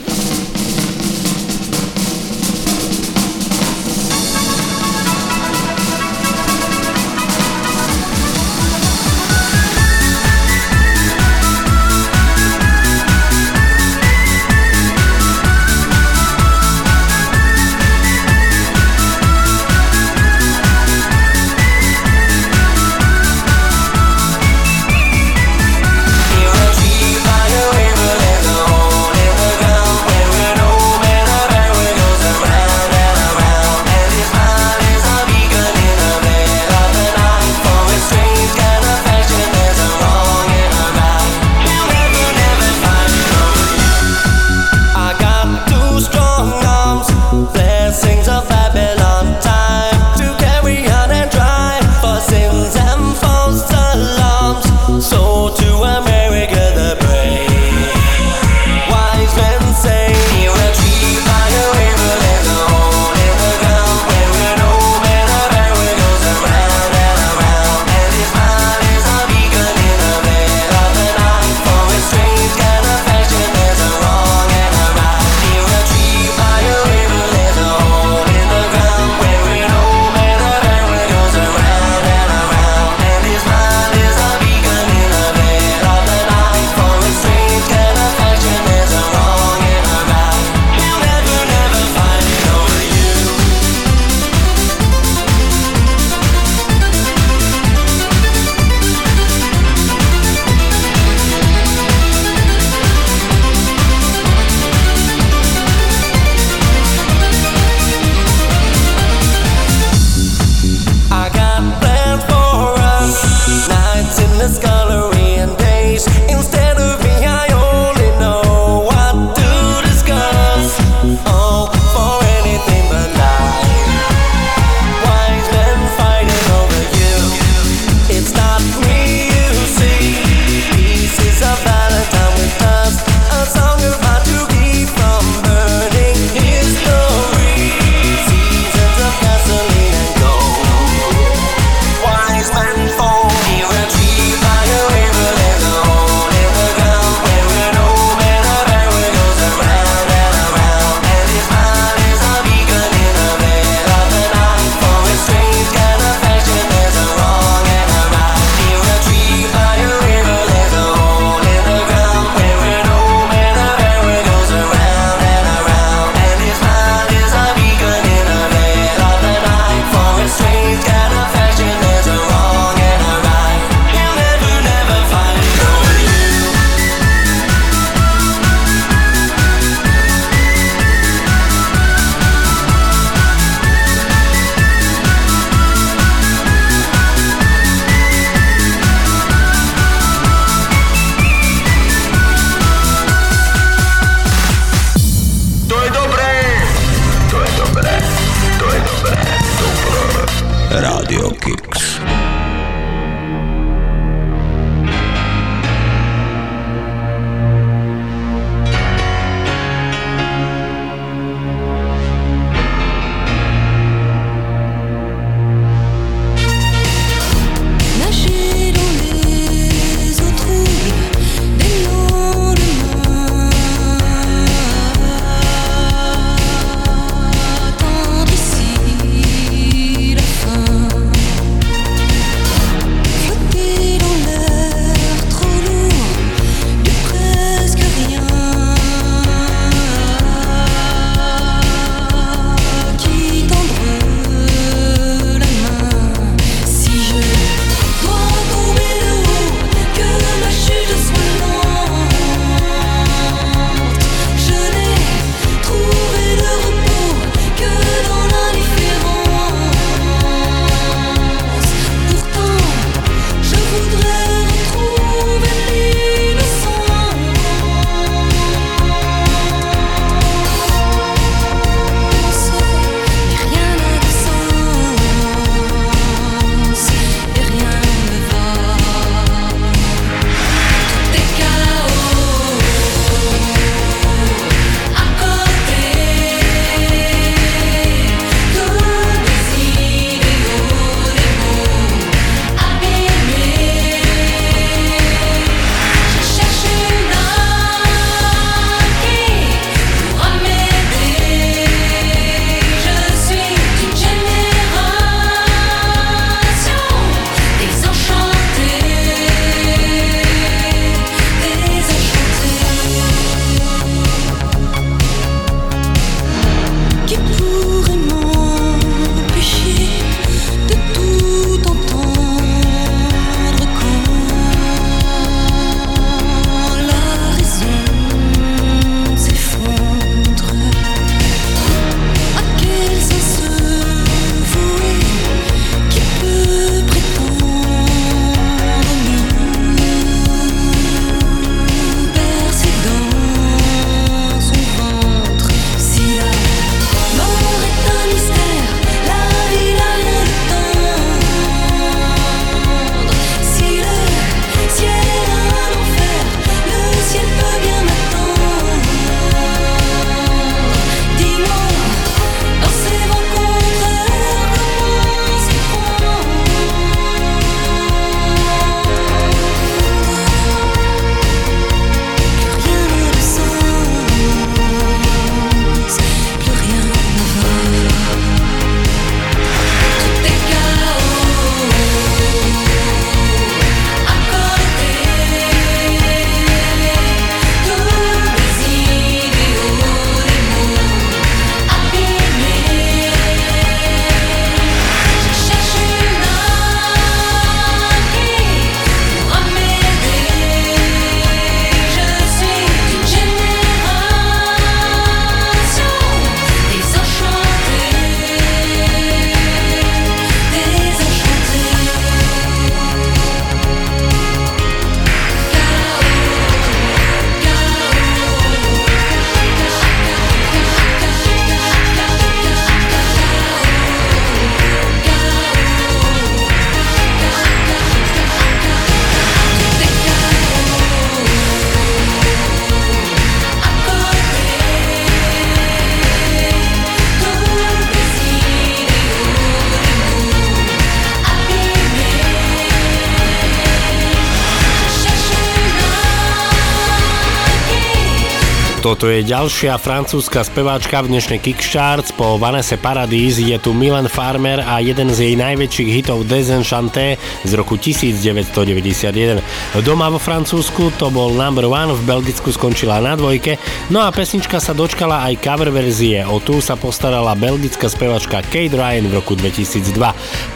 Toto 449.01 449.17
je 449.17 449.25
ďalšia 449.25 449.81
francúzska 449.81 450.45
speváčka 450.45 451.01
v 451.01 451.17
dnešnej 451.17 451.41
Kickstarts. 451.41 452.13
Po 452.13 452.37
Vanessa 452.37 452.77
Paradis 452.77 453.41
je 453.41 453.57
tu 453.57 453.73
Milan 453.73 454.13
Farmer 454.13 454.61
a 454.61 454.77
jeden 454.85 455.09
z 455.09 455.25
jej 455.25 455.41
najväčších 455.41 455.89
hitov 455.89 456.29
Desenchanté 456.29 457.17
z 457.41 457.53
roku 457.57 457.81
1991. 457.81 459.41
Doma 459.81 460.13
vo 460.13 460.21
Francúzsku 460.21 460.93
to 461.01 461.09
bol 461.09 461.33
number 461.33 461.65
one, 461.65 461.97
v 461.97 462.03
Belgicku 462.05 462.53
skončila 462.53 463.01
na 463.01 463.17
dvojke, 463.17 463.57
no 463.89 464.05
a 464.05 464.13
pesnička 464.13 464.61
sa 464.61 464.77
dočkala 464.77 465.33
aj 465.33 465.49
cover 465.49 465.73
verzie. 465.73 466.21
O 466.29 466.37
tú 466.37 466.61
sa 466.61 466.77
postarala 466.77 467.33
belgická 467.33 467.89
spevačka 467.89 468.45
Kate 468.53 468.77
Ryan 468.77 469.09
v 469.09 469.17
roku 469.17 469.33
2002. 469.33 469.97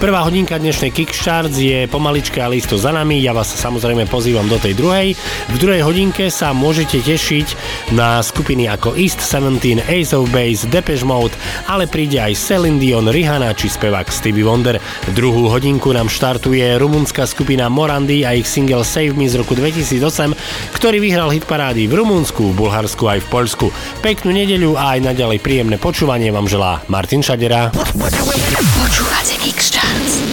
Prvá 0.05 0.21
hodinka 0.21 0.61
dnešnej 0.61 0.93
Kickstarts 0.93 1.57
je 1.57 1.89
pomaličke 1.89 2.45
a 2.45 2.53
listo 2.53 2.77
za 2.77 2.93
nami, 2.93 3.25
ja 3.25 3.33
vás 3.33 3.49
samozrejme 3.57 4.05
pozývam 4.05 4.45
do 4.53 4.61
tej 4.61 4.77
druhej. 4.77 5.17
V 5.49 5.57
druhej 5.57 5.81
hodinke 5.81 6.29
sa 6.29 6.53
môžete 6.53 7.01
tešiť 7.01 7.49
na 7.97 8.21
skupiny 8.35 8.67
ako 8.67 8.99
East 8.99 9.23
17, 9.23 9.87
Ace 9.87 10.11
of 10.11 10.27
Base, 10.35 10.67
Depeche 10.67 11.07
Mode, 11.07 11.39
ale 11.71 11.87
príde 11.87 12.19
aj 12.19 12.35
Celine 12.35 12.83
Dion, 12.83 13.07
Rihanna 13.07 13.55
či 13.55 13.71
spevák 13.71 14.11
Stevie 14.11 14.43
Wonder. 14.43 14.83
Druhú 15.15 15.47
hodinku 15.47 15.95
nám 15.95 16.11
štartuje 16.11 16.75
rumunská 16.83 17.31
skupina 17.31 17.71
Morandi 17.71 18.27
a 18.27 18.35
ich 18.35 18.51
single 18.51 18.83
Save 18.83 19.15
Me 19.15 19.31
z 19.31 19.39
roku 19.39 19.55
2008, 19.55 20.35
ktorý 20.75 20.99
vyhral 20.99 21.31
hit 21.31 21.47
parády 21.47 21.87
v 21.87 22.03
Rumunsku, 22.03 22.51
v 22.51 22.59
Bulharsku 22.59 23.07
aj 23.07 23.23
v 23.23 23.31
Poľsku. 23.31 23.67
Peknú 24.03 24.35
nedeľu 24.35 24.75
a 24.75 24.99
aj 24.99 25.15
naďalej 25.15 25.39
príjemné 25.39 25.79
počúvanie 25.79 26.35
vám 26.35 26.51
želá 26.51 26.83
Martin 26.91 27.23
Šadera. 27.23 27.71
Počúvate 27.71 29.39
Kickstarts. 29.39 30.15
Toto 30.15 30.24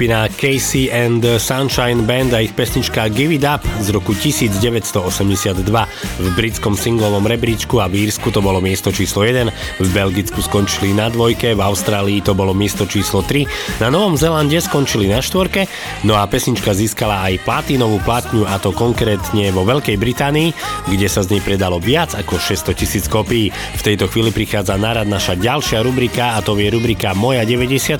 je 0.00 0.06
skupina 0.08 0.28
Casey 0.40 0.88
and 0.88 1.20
the 1.20 1.36
Sunshine 1.36 2.08
Band 2.08 2.32
a 2.32 2.40
ich 2.40 2.56
pesnička 2.56 3.12
Give 3.12 3.28
It 3.36 3.44
Up 3.44 3.60
z 3.84 3.92
roku 3.92 4.16
1982. 4.16 5.68
V 6.16 6.28
britskom 6.32 6.80
singlovom 6.80 7.28
rebríčku 7.28 7.76
a 7.76 7.84
v 7.84 8.08
Írsku 8.08 8.32
to 8.32 8.40
bolo 8.40 8.56
miesto 8.64 8.88
číslo 8.88 9.28
1, 9.28 9.52
v 9.84 9.88
Belgicku 9.92 10.40
skončili 10.40 10.96
na 10.96 11.12
dvojke, 11.12 11.52
v 11.52 11.60
Austrálii 11.60 12.24
to 12.24 12.32
bolo 12.32 12.56
miesto 12.56 12.88
číslo 12.88 13.20
3, 13.20 13.84
na 13.84 13.92
Novom 13.92 14.16
Zelande 14.16 14.56
skončili 14.64 15.12
na 15.12 15.20
štvorke, 15.20 15.68
no 16.08 16.16
a 16.16 16.24
pesnička 16.24 16.72
získala 16.72 17.20
aj 17.28 17.44
platinovú 17.44 18.00
platňu 18.00 18.48
a 18.48 18.56
to 18.56 18.72
konkrétne 18.72 19.52
vo 19.52 19.68
Veľkej 19.68 20.00
Británii, 20.00 20.56
kde 20.88 21.08
sa 21.12 21.20
z 21.20 21.36
nej 21.36 21.44
predalo 21.44 21.76
viac 21.76 22.16
ako 22.16 22.40
600 22.40 22.80
tisíc 22.80 23.04
kopií. 23.12 23.52
V 23.52 23.82
tejto 23.84 24.08
chvíli 24.08 24.32
prichádza 24.32 24.80
na 24.80 24.96
rad 24.96 25.04
naša 25.04 25.36
ďalšia 25.36 25.84
rubrika 25.84 26.32
a 26.32 26.40
to 26.40 26.56
je 26.56 26.72
rubrika 26.72 27.12
Moja 27.12 27.44
90 27.44 27.92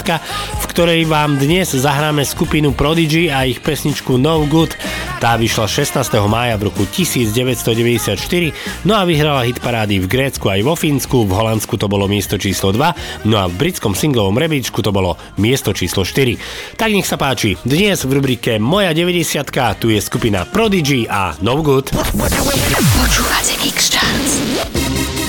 v 0.57 0.65
ktorej 0.65 1.05
vám 1.05 1.37
dnes 1.37 1.77
zahráme 1.77 2.30
skupinu 2.31 2.71
Prodigy 2.71 3.27
a 3.27 3.43
ich 3.43 3.59
pesničku 3.59 4.15
No 4.15 4.47
Good. 4.47 4.79
Tá 5.19 5.35
vyšla 5.35 5.67
16. 5.67 6.07
mája 6.31 6.55
v 6.55 6.71
roku 6.71 6.87
1994, 6.87 8.87
no 8.87 8.95
a 8.95 9.03
vyhrala 9.03 9.45
hit 9.45 9.59
parády 9.59 9.99
v 9.99 10.07
Grécku 10.07 10.47
aj 10.47 10.63
vo 10.63 10.79
Fínsku, 10.79 11.27
v 11.27 11.33
Holandsku 11.35 11.75
to 11.75 11.91
bolo 11.91 12.07
miesto 12.07 12.39
číslo 12.39 12.71
2, 12.73 13.27
no 13.27 13.37
a 13.37 13.51
v 13.51 13.55
britskom 13.59 13.93
singlovom 13.93 14.39
rebríčku 14.39 14.81
to 14.81 14.95
bolo 14.95 15.19
miesto 15.37 15.75
číslo 15.75 16.07
4. 16.07 16.79
Tak 16.79 16.89
nech 16.95 17.05
sa 17.05 17.19
páči, 17.19 17.59
dnes 17.67 18.07
v 18.07 18.17
rubrike 18.17 18.57
Moja 18.63 18.95
90 18.95 19.51
tu 19.77 19.91
je 19.91 20.01
skupina 20.01 20.47
Prodigy 20.47 21.05
a 21.11 21.37
No 21.45 21.61
Good. 21.61 21.93
Počúvate 21.93 23.55
Kix 23.61 23.93
Charts. 23.93 25.20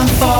I'm 0.00 0.08
falling. 0.18 0.39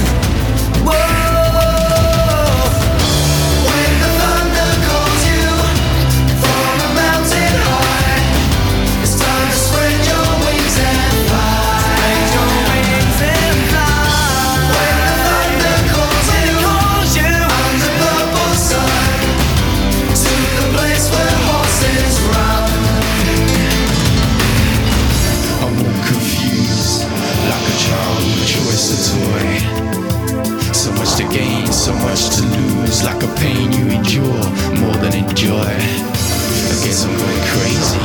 so 31.81 31.93
much 31.95 32.29
to 32.35 32.43
lose, 32.43 33.03
like 33.03 33.23
a 33.23 33.27
pain 33.41 33.71
you 33.71 33.89
endure 33.89 34.45
more 34.79 34.95
than 35.01 35.15
enjoy. 35.15 35.57
I 35.57 36.77
guess 36.85 37.05
I'm 37.05 37.17
going 37.17 37.43
crazy. 37.53 37.97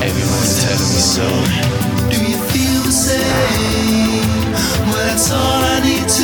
Everyone's 0.00 0.64
telling 0.64 0.92
me 0.94 1.02
so. 1.14 1.28
Do 2.08 2.16
you 2.24 2.38
feel 2.52 2.80
the 2.80 2.90
same? 2.90 4.52
Well, 4.88 5.06
that's 5.08 5.30
all 5.30 5.60
I 5.62 5.80
need 5.84 6.08
to. 6.08 6.23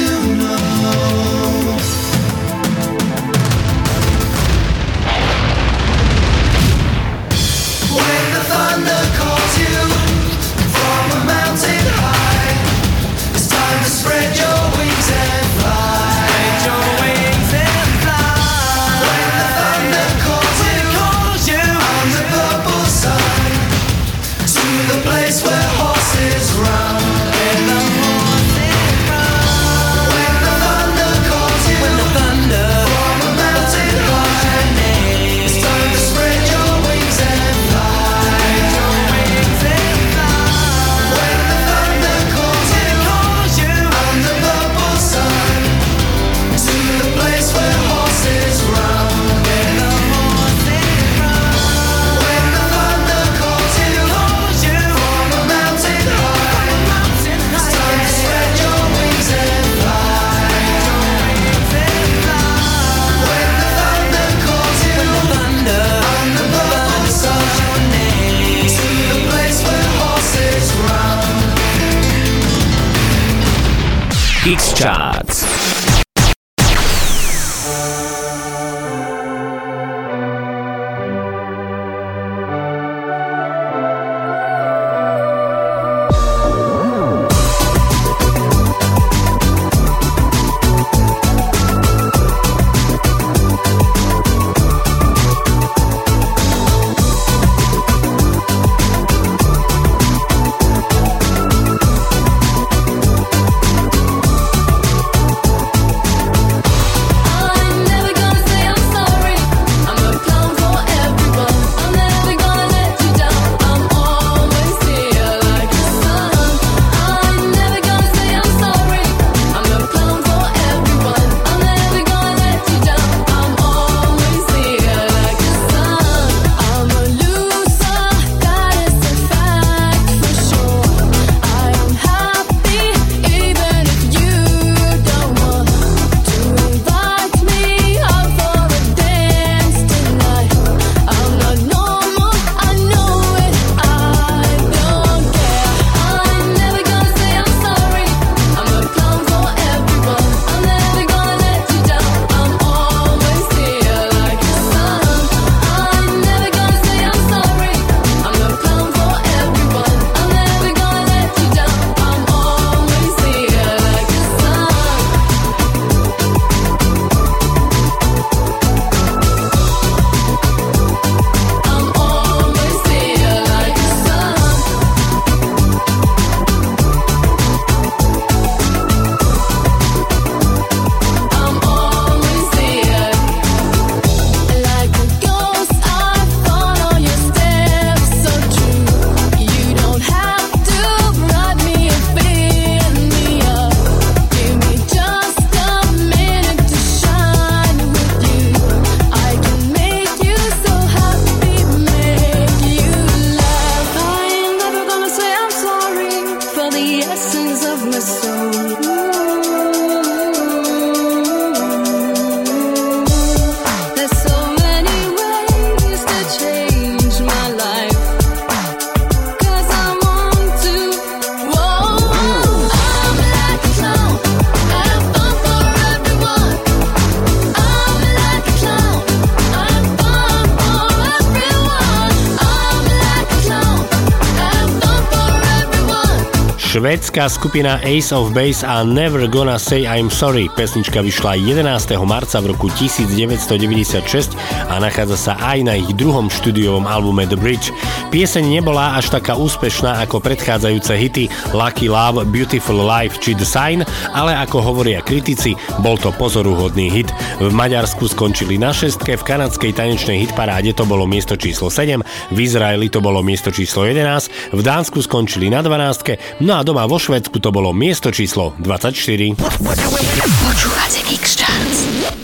švédská 236.81 237.29
skupina 237.29 237.77
Ace 237.85 238.09
of 238.09 238.33
Base 238.33 238.65
a 238.65 238.81
Never 238.81 239.29
Gonna 239.29 239.61
Say 239.61 239.85
I'm 239.85 240.09
Sorry. 240.09 240.49
Pesnička 240.49 241.05
vyšla 241.05 241.37
11. 241.37 241.61
marca 242.09 242.41
v 242.41 242.57
roku 242.57 242.73
1996 242.73 244.33
a 244.65 244.81
nachádza 244.81 245.17
sa 245.21 245.33
aj 245.37 245.59
na 245.61 245.77
ich 245.77 245.93
druhom 245.93 246.33
štúdiovom 246.33 246.89
albume 246.89 247.29
The 247.29 247.37
Bridge. 247.37 247.69
Pieseň 248.09 248.49
nebola 248.49 248.97
až 248.97 249.13
taká 249.13 249.37
úspešná 249.37 250.01
ako 250.09 250.25
predchádzajúce 250.25 250.93
hity 250.97 251.25
Lucky 251.53 251.93
Love, 251.93 252.25
Beautiful 252.33 252.81
Life 252.81 253.21
či 253.21 253.37
The 253.37 253.45
Sign, 253.45 253.85
ale 254.17 254.33
ako 254.41 254.65
hovoria 254.65 255.05
kritici, 255.05 255.53
bol 255.85 256.01
to 256.01 256.17
pozoruhodný 256.17 256.89
hit. 256.89 257.13
V 257.45 257.53
Maďarsku 257.53 258.09
skončili 258.09 258.57
na 258.57 258.73
šestke, 258.73 259.21
v 259.21 259.27
kanadskej 259.29 259.77
tanečnej 259.77 260.25
hitparáde 260.25 260.73
to 260.73 260.89
bolo 260.89 261.05
miesto 261.05 261.37
číslo 261.37 261.69
7, 261.69 262.01
v 262.33 262.39
Izraeli 262.41 262.89
to 262.89 263.05
bolo 263.05 263.21
miesto 263.21 263.53
číslo 263.53 263.85
11, 263.85 264.57
v 264.57 264.61
Dánsku 264.65 265.05
skončili 265.05 265.53
na 265.53 265.61
12, 265.61 266.41
no 266.41 266.57
a 266.57 266.65
doma 266.71 266.80
a 266.81 266.89
vo 266.89 266.97
Švedsku 266.97 267.37
to 267.45 267.53
bolo 267.53 267.77
miesto 267.77 268.09
číslo 268.09 268.57
24. 268.57 269.37
Počúvate 269.37 270.99
Mix 271.13 271.37
Charts. 271.37 272.20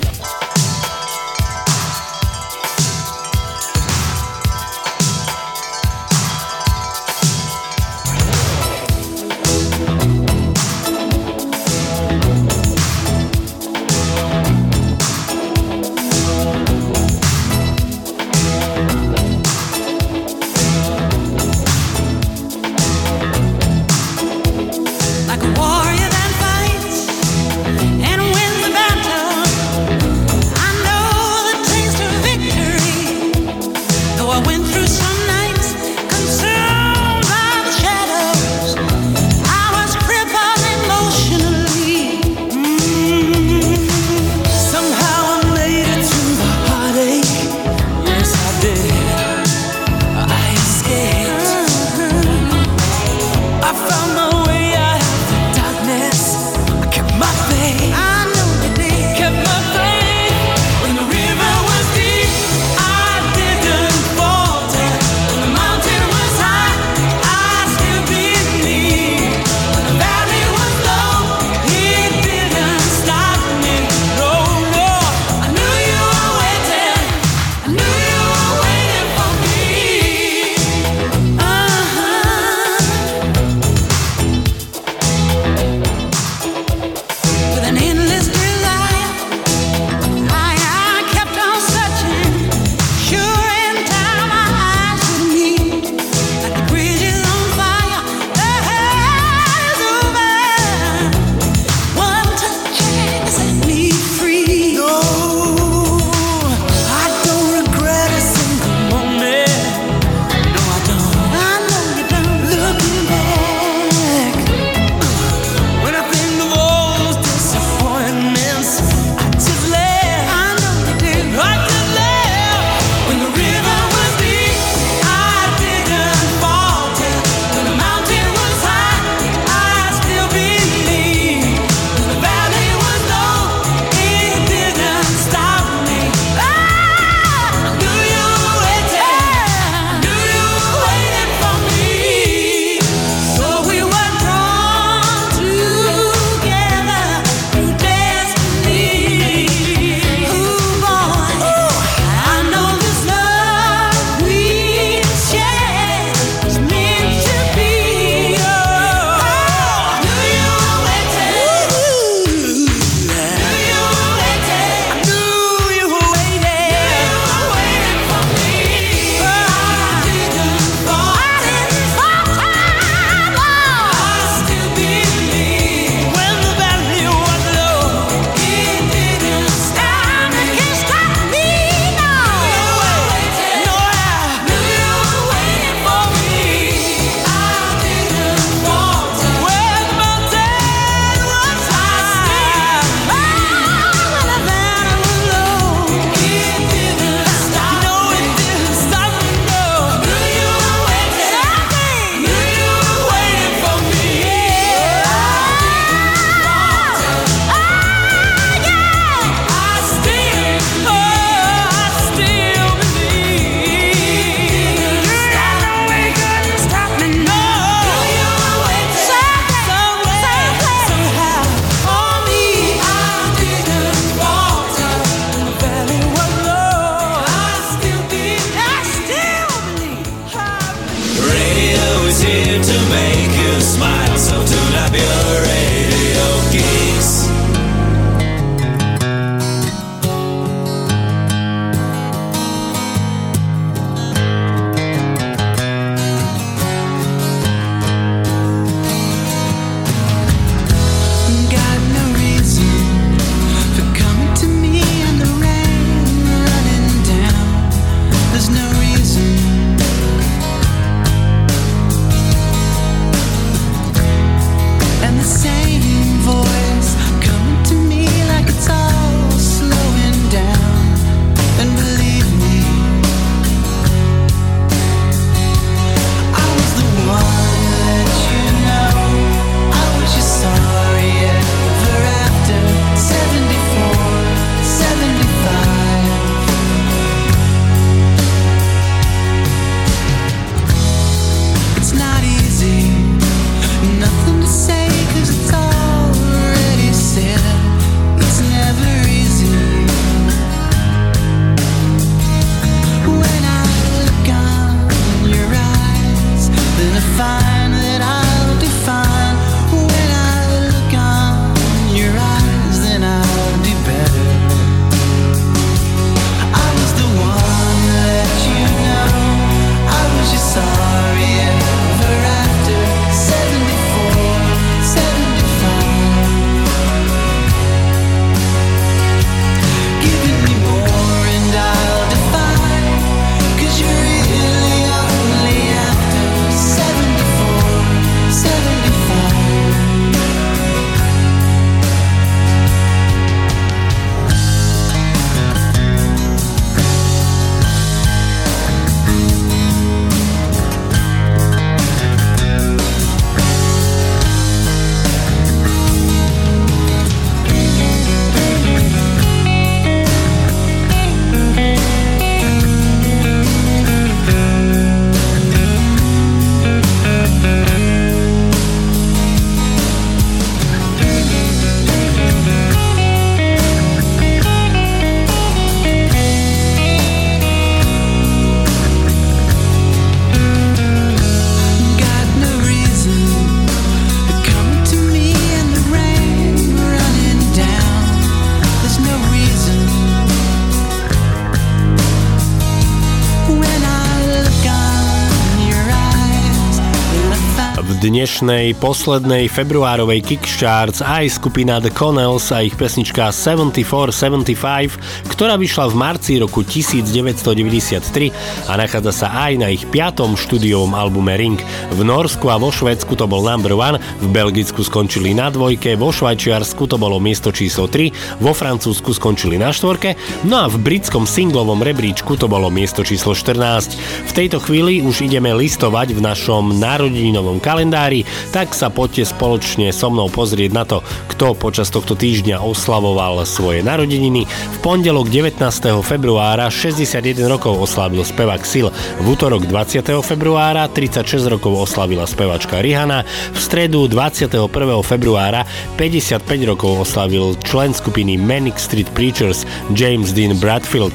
Dnešnej 398.36 398.76
poslednej 398.84 399.48
februárovej 399.48 400.20
Kickstarts 400.20 401.00
aj 401.00 401.40
skupina 401.40 401.80
The 401.80 401.88
Connells 401.88 402.52
a 402.52 402.60
ich 402.60 402.76
pesnička 402.76 403.32
7475, 403.32 405.32
ktorá 405.32 405.56
vyšla 405.56 405.88
v 405.88 405.94
marci 405.96 406.36
roku 406.36 406.60
1993 406.60 408.68
a 408.68 408.76
nachádza 408.76 409.24
sa 409.24 409.48
aj 409.48 409.52
na 409.56 409.72
ich 409.72 409.88
piatom 409.88 410.36
štúdiovom 410.36 410.92
albume 410.92 411.32
Ring. 411.32 411.56
V 411.96 412.04
Norsku 412.04 412.52
a 412.52 412.60
vo 412.60 412.68
Švédsku 412.68 413.16
to 413.16 413.24
bol 413.24 413.40
number 413.40 413.72
one, 413.72 413.96
v 414.20 414.28
Belgicku 414.28 414.84
skončili 414.84 415.32
na 415.32 415.48
dvojke, 415.48 415.96
vo 415.96 416.12
Švajčiarsku 416.12 416.92
to 416.92 417.00
bolo 417.00 417.16
miesto 417.16 417.48
číslo 417.48 417.88
3, 417.88 418.44
vo 418.44 418.52
Francúzsku 418.52 419.16
skončili 419.16 419.56
na 419.56 419.72
štvorke, 419.72 420.12
no 420.44 420.60
a 420.60 420.68
v 420.68 420.76
britskom 420.76 421.24
singlovom 421.24 421.80
rebríčku 421.80 422.36
to 422.36 422.52
bolo 422.52 422.68
miesto 422.68 423.00
číslo 423.00 423.32
14. 423.32 423.96
V 424.28 424.32
tejto 424.36 424.60
chvíli 424.60 425.00
už 425.00 425.24
ideme 425.24 425.56
listovať 425.56 426.12
v 426.12 426.20
našom 426.20 426.76
narodeninovom 426.76 427.64
kalendári, 427.64 428.25
tak 428.54 428.72
sa 428.76 428.88
poďte 428.92 429.28
spoločne 429.28 429.90
so 429.90 430.08
mnou 430.08 430.30
pozrieť 430.30 430.70
na 430.72 430.84
to, 430.86 431.02
kto 431.32 431.56
počas 431.58 431.90
tohto 431.92 432.14
týždňa 432.14 432.62
oslavoval 432.62 433.46
svoje 433.46 433.82
narodeniny. 433.82 434.46
V 434.46 434.78
pondelok 434.80 435.28
19. 435.28 435.60
februára 436.02 436.70
61 436.70 437.46
rokov 437.50 437.76
oslávil 437.76 438.22
spevák 438.22 438.62
Sil, 438.64 438.88
v 439.20 439.26
útorok 439.26 439.68
20. 439.68 440.02
februára 440.22 440.88
36 440.90 441.46
rokov 441.46 441.86
oslavila 441.86 442.24
spevačka 442.26 442.82
Rihanna, 442.82 443.26
v 443.52 443.58
stredu 443.58 444.08
21. 444.08 444.70
februára 445.02 445.68
55 445.98 446.42
rokov 446.68 447.06
oslavil 447.06 447.58
člen 447.62 447.92
skupiny 447.92 448.36
Manic 448.40 448.78
Street 448.80 449.08
Preachers 449.12 449.66
James 449.94 450.32
Dean 450.32 450.56
Bradfield. 450.58 451.14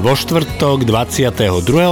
Vo 0.00 0.12
štvrtok 0.14 0.86
22. 0.86 1.34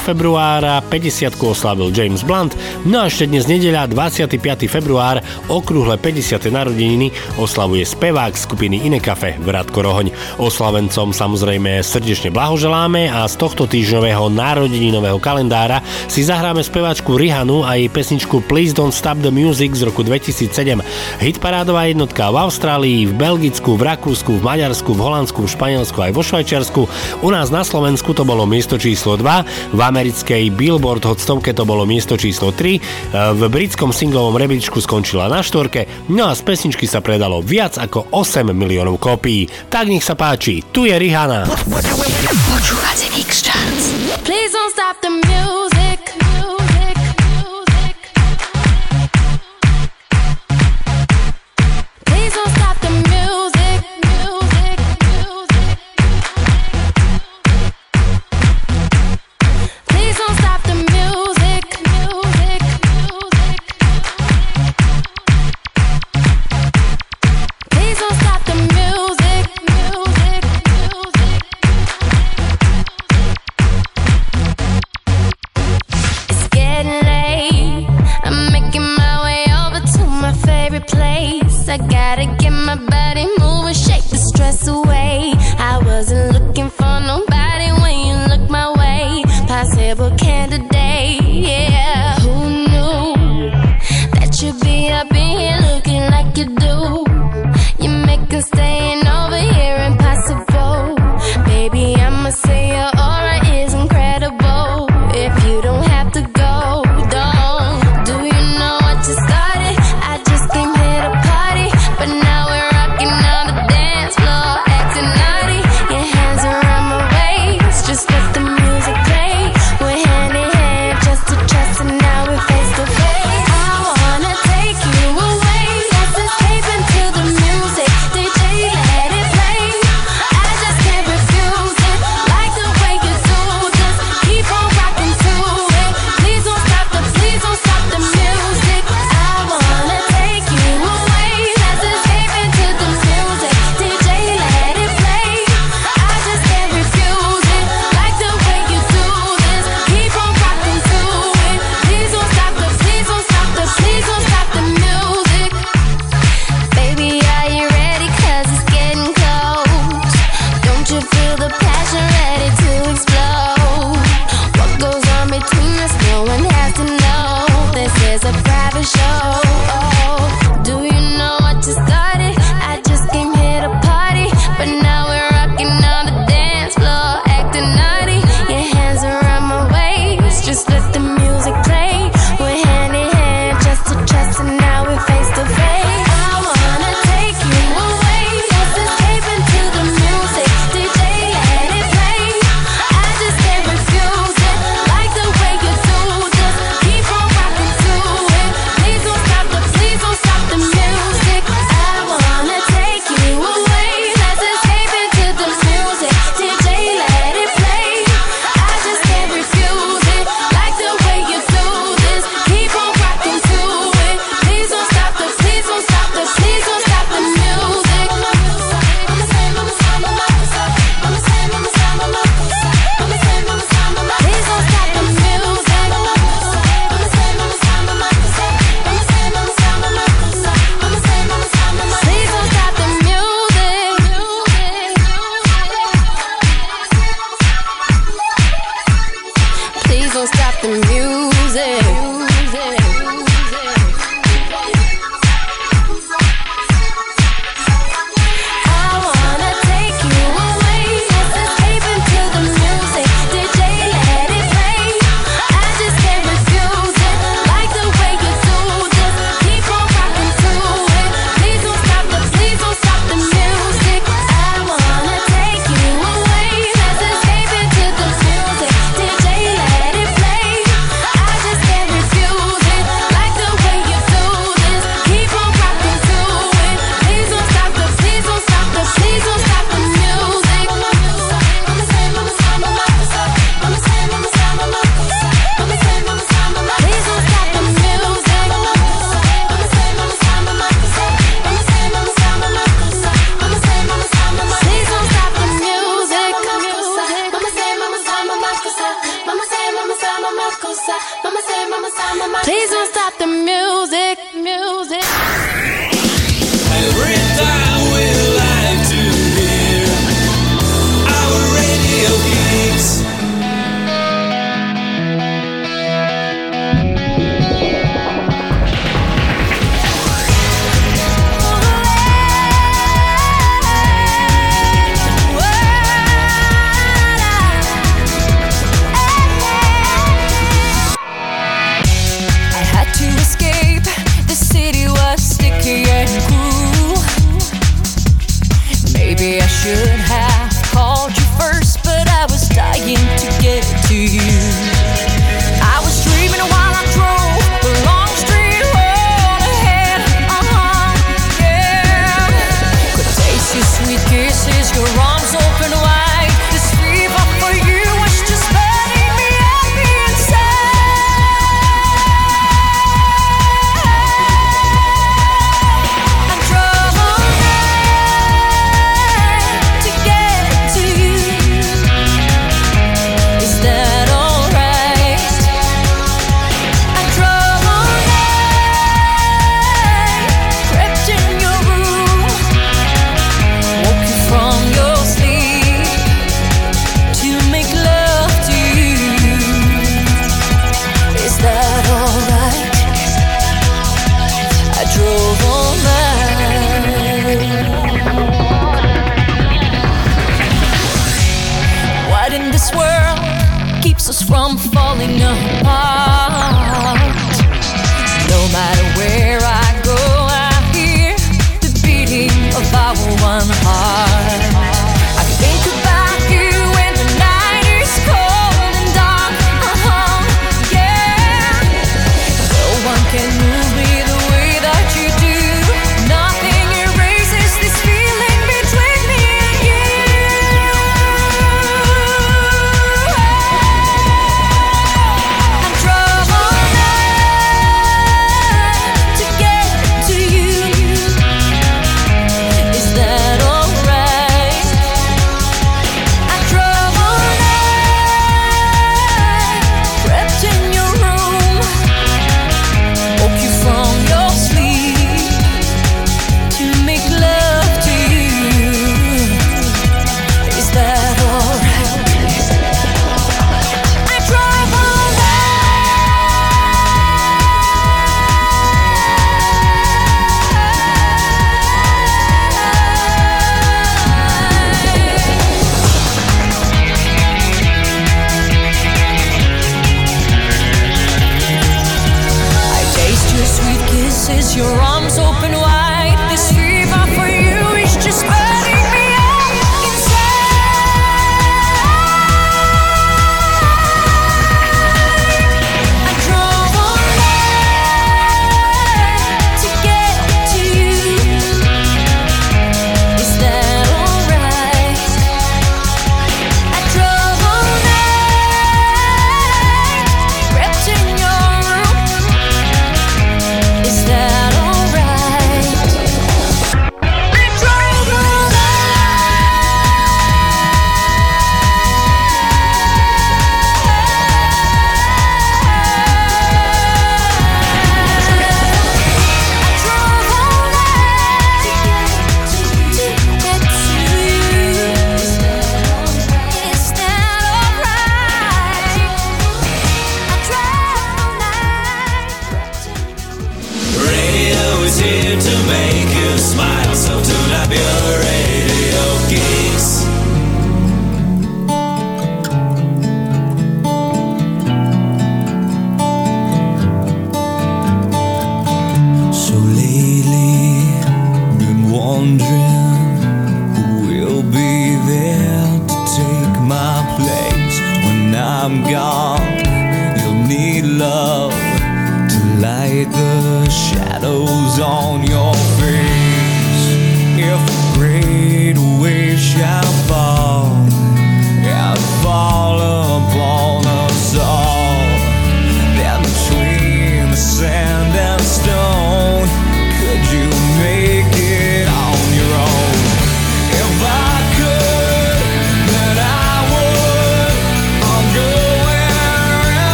februára 0.00 0.80
50 0.88 1.36
oslavil 1.40 1.92
James 1.94 2.22
Blunt, 2.26 2.58
no 2.84 3.04
a 3.04 3.10
ešte 3.10 3.30
dnes 3.30 3.46
nedeľa 3.46 3.90
25. 4.36 4.68
február 4.68 5.16
okrúhle 5.48 5.96
50. 5.96 6.52
narodeniny 6.52 7.08
oslavuje 7.40 7.88
spevák 7.88 8.36
skupiny 8.36 8.84
Iné 8.84 9.00
kafe 9.00 9.40
Vratko 9.40 9.80
Rohoň. 9.80 10.12
Oslavencom 10.36 11.16
samozrejme 11.16 11.80
srdečne 11.80 12.28
blahoželáme 12.28 13.08
a 13.08 13.24
z 13.24 13.34
tohto 13.40 13.64
týždňového 13.64 14.28
narodeninového 14.28 15.16
kalendára 15.16 15.80
si 16.10 16.20
zahráme 16.20 16.60
speváčku 16.60 17.16
Rihanu 17.16 17.64
a 17.64 17.80
jej 17.80 17.88
pesničku 17.88 18.44
Please 18.44 18.76
Don't 18.76 18.92
Stop 18.92 19.22
the 19.22 19.32
Music 19.32 19.72
z 19.72 19.88
roku 19.88 20.02
2007. 20.02 20.82
Hitparádová 21.22 21.88
jednotka 21.88 22.28
v 22.28 22.36
Austrálii, 22.42 23.08
v 23.08 23.14
Belgicku, 23.16 23.78
v 23.78 23.86
Rakúsku, 23.86 24.36
v 24.36 24.42
Maďarsku, 24.42 24.90
v 24.92 25.00
Holandsku, 25.00 25.40
v 25.46 25.52
Španielsku 25.52 25.98
aj 26.02 26.12
vo 26.12 26.22
Švajčiarsku. 26.26 26.82
U 27.22 27.28
nás 27.30 27.48
na 27.48 27.62
Slovensku 27.62 28.12
to 28.12 28.26
bolo 28.26 28.44
miesto 28.44 28.74
číslo 28.74 29.14
2, 29.14 29.72
v 29.72 29.80
americkej 29.80 30.50
Billboard 30.52 31.06
Hot 31.06 31.22
100 31.22 31.54
to 31.54 31.62
bolo 31.62 31.86
miesto 31.86 32.18
číslo 32.18 32.50
3, 32.50 33.36
v 33.38 33.42
britskom 33.46 33.94
singlovom 33.94 34.25
rebríčku 34.34 34.82
skončila 34.82 35.30
na 35.30 35.46
štvorke, 35.46 36.10
no 36.10 36.26
a 36.26 36.34
z 36.34 36.42
pesničky 36.42 36.90
sa 36.90 36.98
predalo 36.98 37.38
viac 37.38 37.78
ako 37.78 38.10
8 38.10 38.50
miliónov 38.50 38.98
kópií. 38.98 39.46
Tak 39.70 39.86
nech 39.86 40.02
sa 40.02 40.18
páči, 40.18 40.66
tu 40.74 40.88
je 40.88 40.96
Rihanna. 40.98 41.46
Please 44.26 44.50
don't 44.50 44.72
stop 44.74 44.98
the 45.06 45.10
music, 45.10 45.75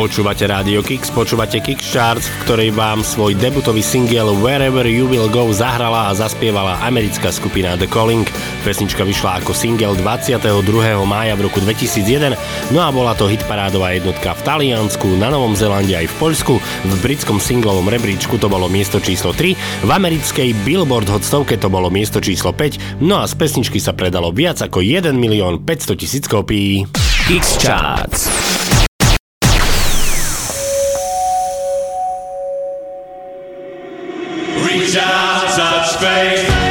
Počúvate 0.00 0.48
Rádio 0.48 0.80
Kix, 0.80 1.12
počúvate 1.12 1.60
Kix 1.60 1.92
Charts, 1.92 2.24
v 2.24 2.36
ktorej 2.48 2.70
vám 2.72 3.04
svoj 3.04 3.36
debutový 3.36 3.84
single 3.84 4.32
Wherever 4.40 4.88
You 4.88 5.04
Will 5.04 5.28
Go 5.28 5.52
zahrala 5.52 6.08
a 6.08 6.16
zaspievala 6.16 6.80
americká 6.88 7.28
skupina 7.28 7.76
The 7.76 7.84
Calling. 7.84 8.24
Pesnička 8.64 9.04
vyšla 9.04 9.44
ako 9.44 9.52
single 9.52 10.00
22. 10.00 10.40
mája 11.04 11.36
v 11.36 11.44
roku 11.44 11.60
2001, 11.60 12.32
no 12.72 12.80
a 12.80 12.88
bola 12.88 13.12
to 13.12 13.28
hitparádová 13.28 13.92
jednotka 13.92 14.32
v 14.32 14.40
Taliansku, 14.40 15.20
na 15.20 15.28
Novom 15.28 15.52
Zelande 15.52 15.92
aj 15.92 16.08
v 16.08 16.14
Poľsku, 16.16 16.54
v 16.64 16.92
britskom 17.04 17.36
singlovom 17.36 17.84
rebríčku 17.84 18.40
to 18.40 18.48
bolo 18.48 18.72
miesto 18.72 19.04
číslo 19.04 19.36
3, 19.36 19.84
v 19.84 19.90
americkej 19.92 20.56
Billboard 20.64 21.12
Hot 21.12 21.28
100 21.28 21.60
to 21.60 21.68
bolo 21.68 21.92
miesto 21.92 22.24
číslo 22.24 22.56
5, 22.56 23.04
no 23.04 23.20
a 23.20 23.28
z 23.28 23.36
pesničky 23.36 23.76
sa 23.76 23.92
predalo 23.92 24.32
viac 24.32 24.64
ako 24.64 24.80
1 24.80 25.12
milión 25.12 25.60
500 25.60 26.00
tisíc 26.00 26.24
kopií. 26.24 26.88
X 27.28 27.60
Charts. 27.60 28.49
straight. 36.00 36.69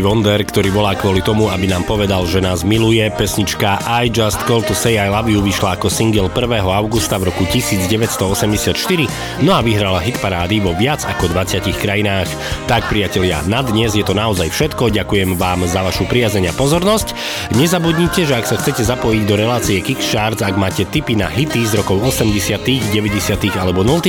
Stevie 0.00 0.16
Wonder, 0.16 0.40
ktorý 0.40 0.72
volá 0.72 0.96
kvôli 0.96 1.20
tomu, 1.20 1.52
aby 1.52 1.68
nám 1.68 1.84
povedal, 1.84 2.24
že 2.24 2.40
nás 2.40 2.64
miluje. 2.64 3.04
Pesnička 3.20 3.84
I 3.84 4.08
Just 4.08 4.40
Call 4.48 4.64
to 4.64 4.72
Say 4.72 4.96
I 4.96 5.12
Love 5.12 5.28
You 5.28 5.44
vyšla 5.44 5.76
ako 5.76 5.92
single 5.92 6.32
1. 6.32 6.56
augusta 6.56 7.20
v 7.20 7.28
roku 7.28 7.44
1984, 7.44 9.44
no 9.44 9.52
a 9.52 9.60
vyhrala 9.60 10.00
hitparády 10.00 10.64
vo 10.64 10.72
viac 10.72 11.04
ako 11.04 11.28
20 11.36 11.76
krajinách. 11.76 12.32
Tak 12.64 12.88
priatelia, 12.88 13.44
na 13.44 13.60
dnes 13.60 13.92
je 13.92 14.00
to 14.00 14.16
naozaj 14.16 14.48
všetko. 14.48 14.88
Ďakujem 14.88 15.36
vám 15.36 15.68
za 15.68 15.84
vašu 15.84 16.08
priazeň 16.08 16.48
a 16.48 16.56
pozornosť. 16.56 17.12
Nezabudnite, 17.60 18.24
že 18.24 18.40
ak 18.40 18.48
sa 18.48 18.56
chcete 18.56 18.80
zapojiť 18.80 19.28
do 19.28 19.36
relácie 19.36 19.84
Kickstarts, 19.84 20.40
ak 20.40 20.56
máte 20.56 20.88
tipy 20.88 21.12
na 21.12 21.28
hity 21.28 21.68
z 21.68 21.76
rokov 21.76 22.00
80., 22.00 22.56
90. 22.56 23.52
alebo 23.52 23.84
0., 23.84 24.00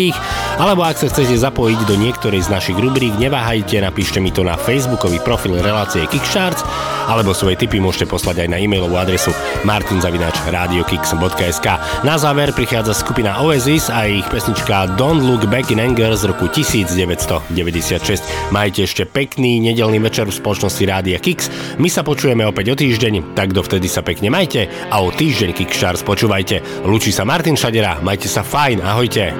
alebo 0.55 0.88
ak 0.88 1.03
sa 1.03 1.11
chcete 1.11 1.35
zapojiť 1.35 1.84
do 1.84 1.99
niektorej 1.99 2.47
z 2.47 2.49
našich 2.53 2.80
rubrík, 2.80 3.11
neváhajte, 3.19 3.76
napíšte 3.84 4.23
mi 4.23 4.31
to 4.31 4.47
na 4.47 4.55
facebookový 4.55 5.19
profil 5.19 5.59
relácie 5.82 6.06
Kickstarts, 6.06 6.62
alebo 7.10 7.34
svoje 7.34 7.58
tipy 7.58 7.82
môžete 7.82 8.06
poslať 8.06 8.45
aj 8.45 8.53
na 8.53 8.62
e-mailovú 8.62 9.02
adresu 9.02 9.34
martinzavinač.radiokix.sk 9.66 11.68
Na 12.06 12.22
záver 12.22 12.53
prichádza 12.53 12.94
skupina 12.94 13.41
Oasis 13.41 13.90
a 13.90 14.06
ich 14.06 14.22
pesnička 14.30 14.94
Don't 14.94 15.26
Look 15.26 15.49
Back 15.49 15.74
in 15.74 15.82
Anger 15.82 16.14
z 16.14 16.30
roku 16.30 16.45
1996. 16.53 18.53
Majte 18.53 18.86
ešte 18.86 19.10
pekný 19.10 19.58
nedelný 19.58 19.98
večer 19.98 20.30
v 20.30 20.38
spoločnosti 20.38 20.86
Rádia 20.86 21.18
Kix. 21.18 21.49
My 21.82 21.90
sa 21.90 22.06
počujeme 22.06 22.45
opäť 22.45 22.70
o 22.70 22.78
týždeň, 22.78 23.34
tak 23.34 23.58
dovtedy 23.58 23.90
sa 23.90 24.06
pekne 24.06 24.30
majte 24.30 24.70
a 24.94 25.02
o 25.02 25.10
týždeň 25.10 25.58
Kickstarts 25.58 26.06
počúvajte. 26.06 26.86
Lučí 26.86 27.10
sa 27.10 27.26
Martin 27.26 27.58
Šadera, 27.58 27.98
majte 28.06 28.30
sa 28.30 28.45
fajn, 28.45 28.86
ahojte. 28.86 29.34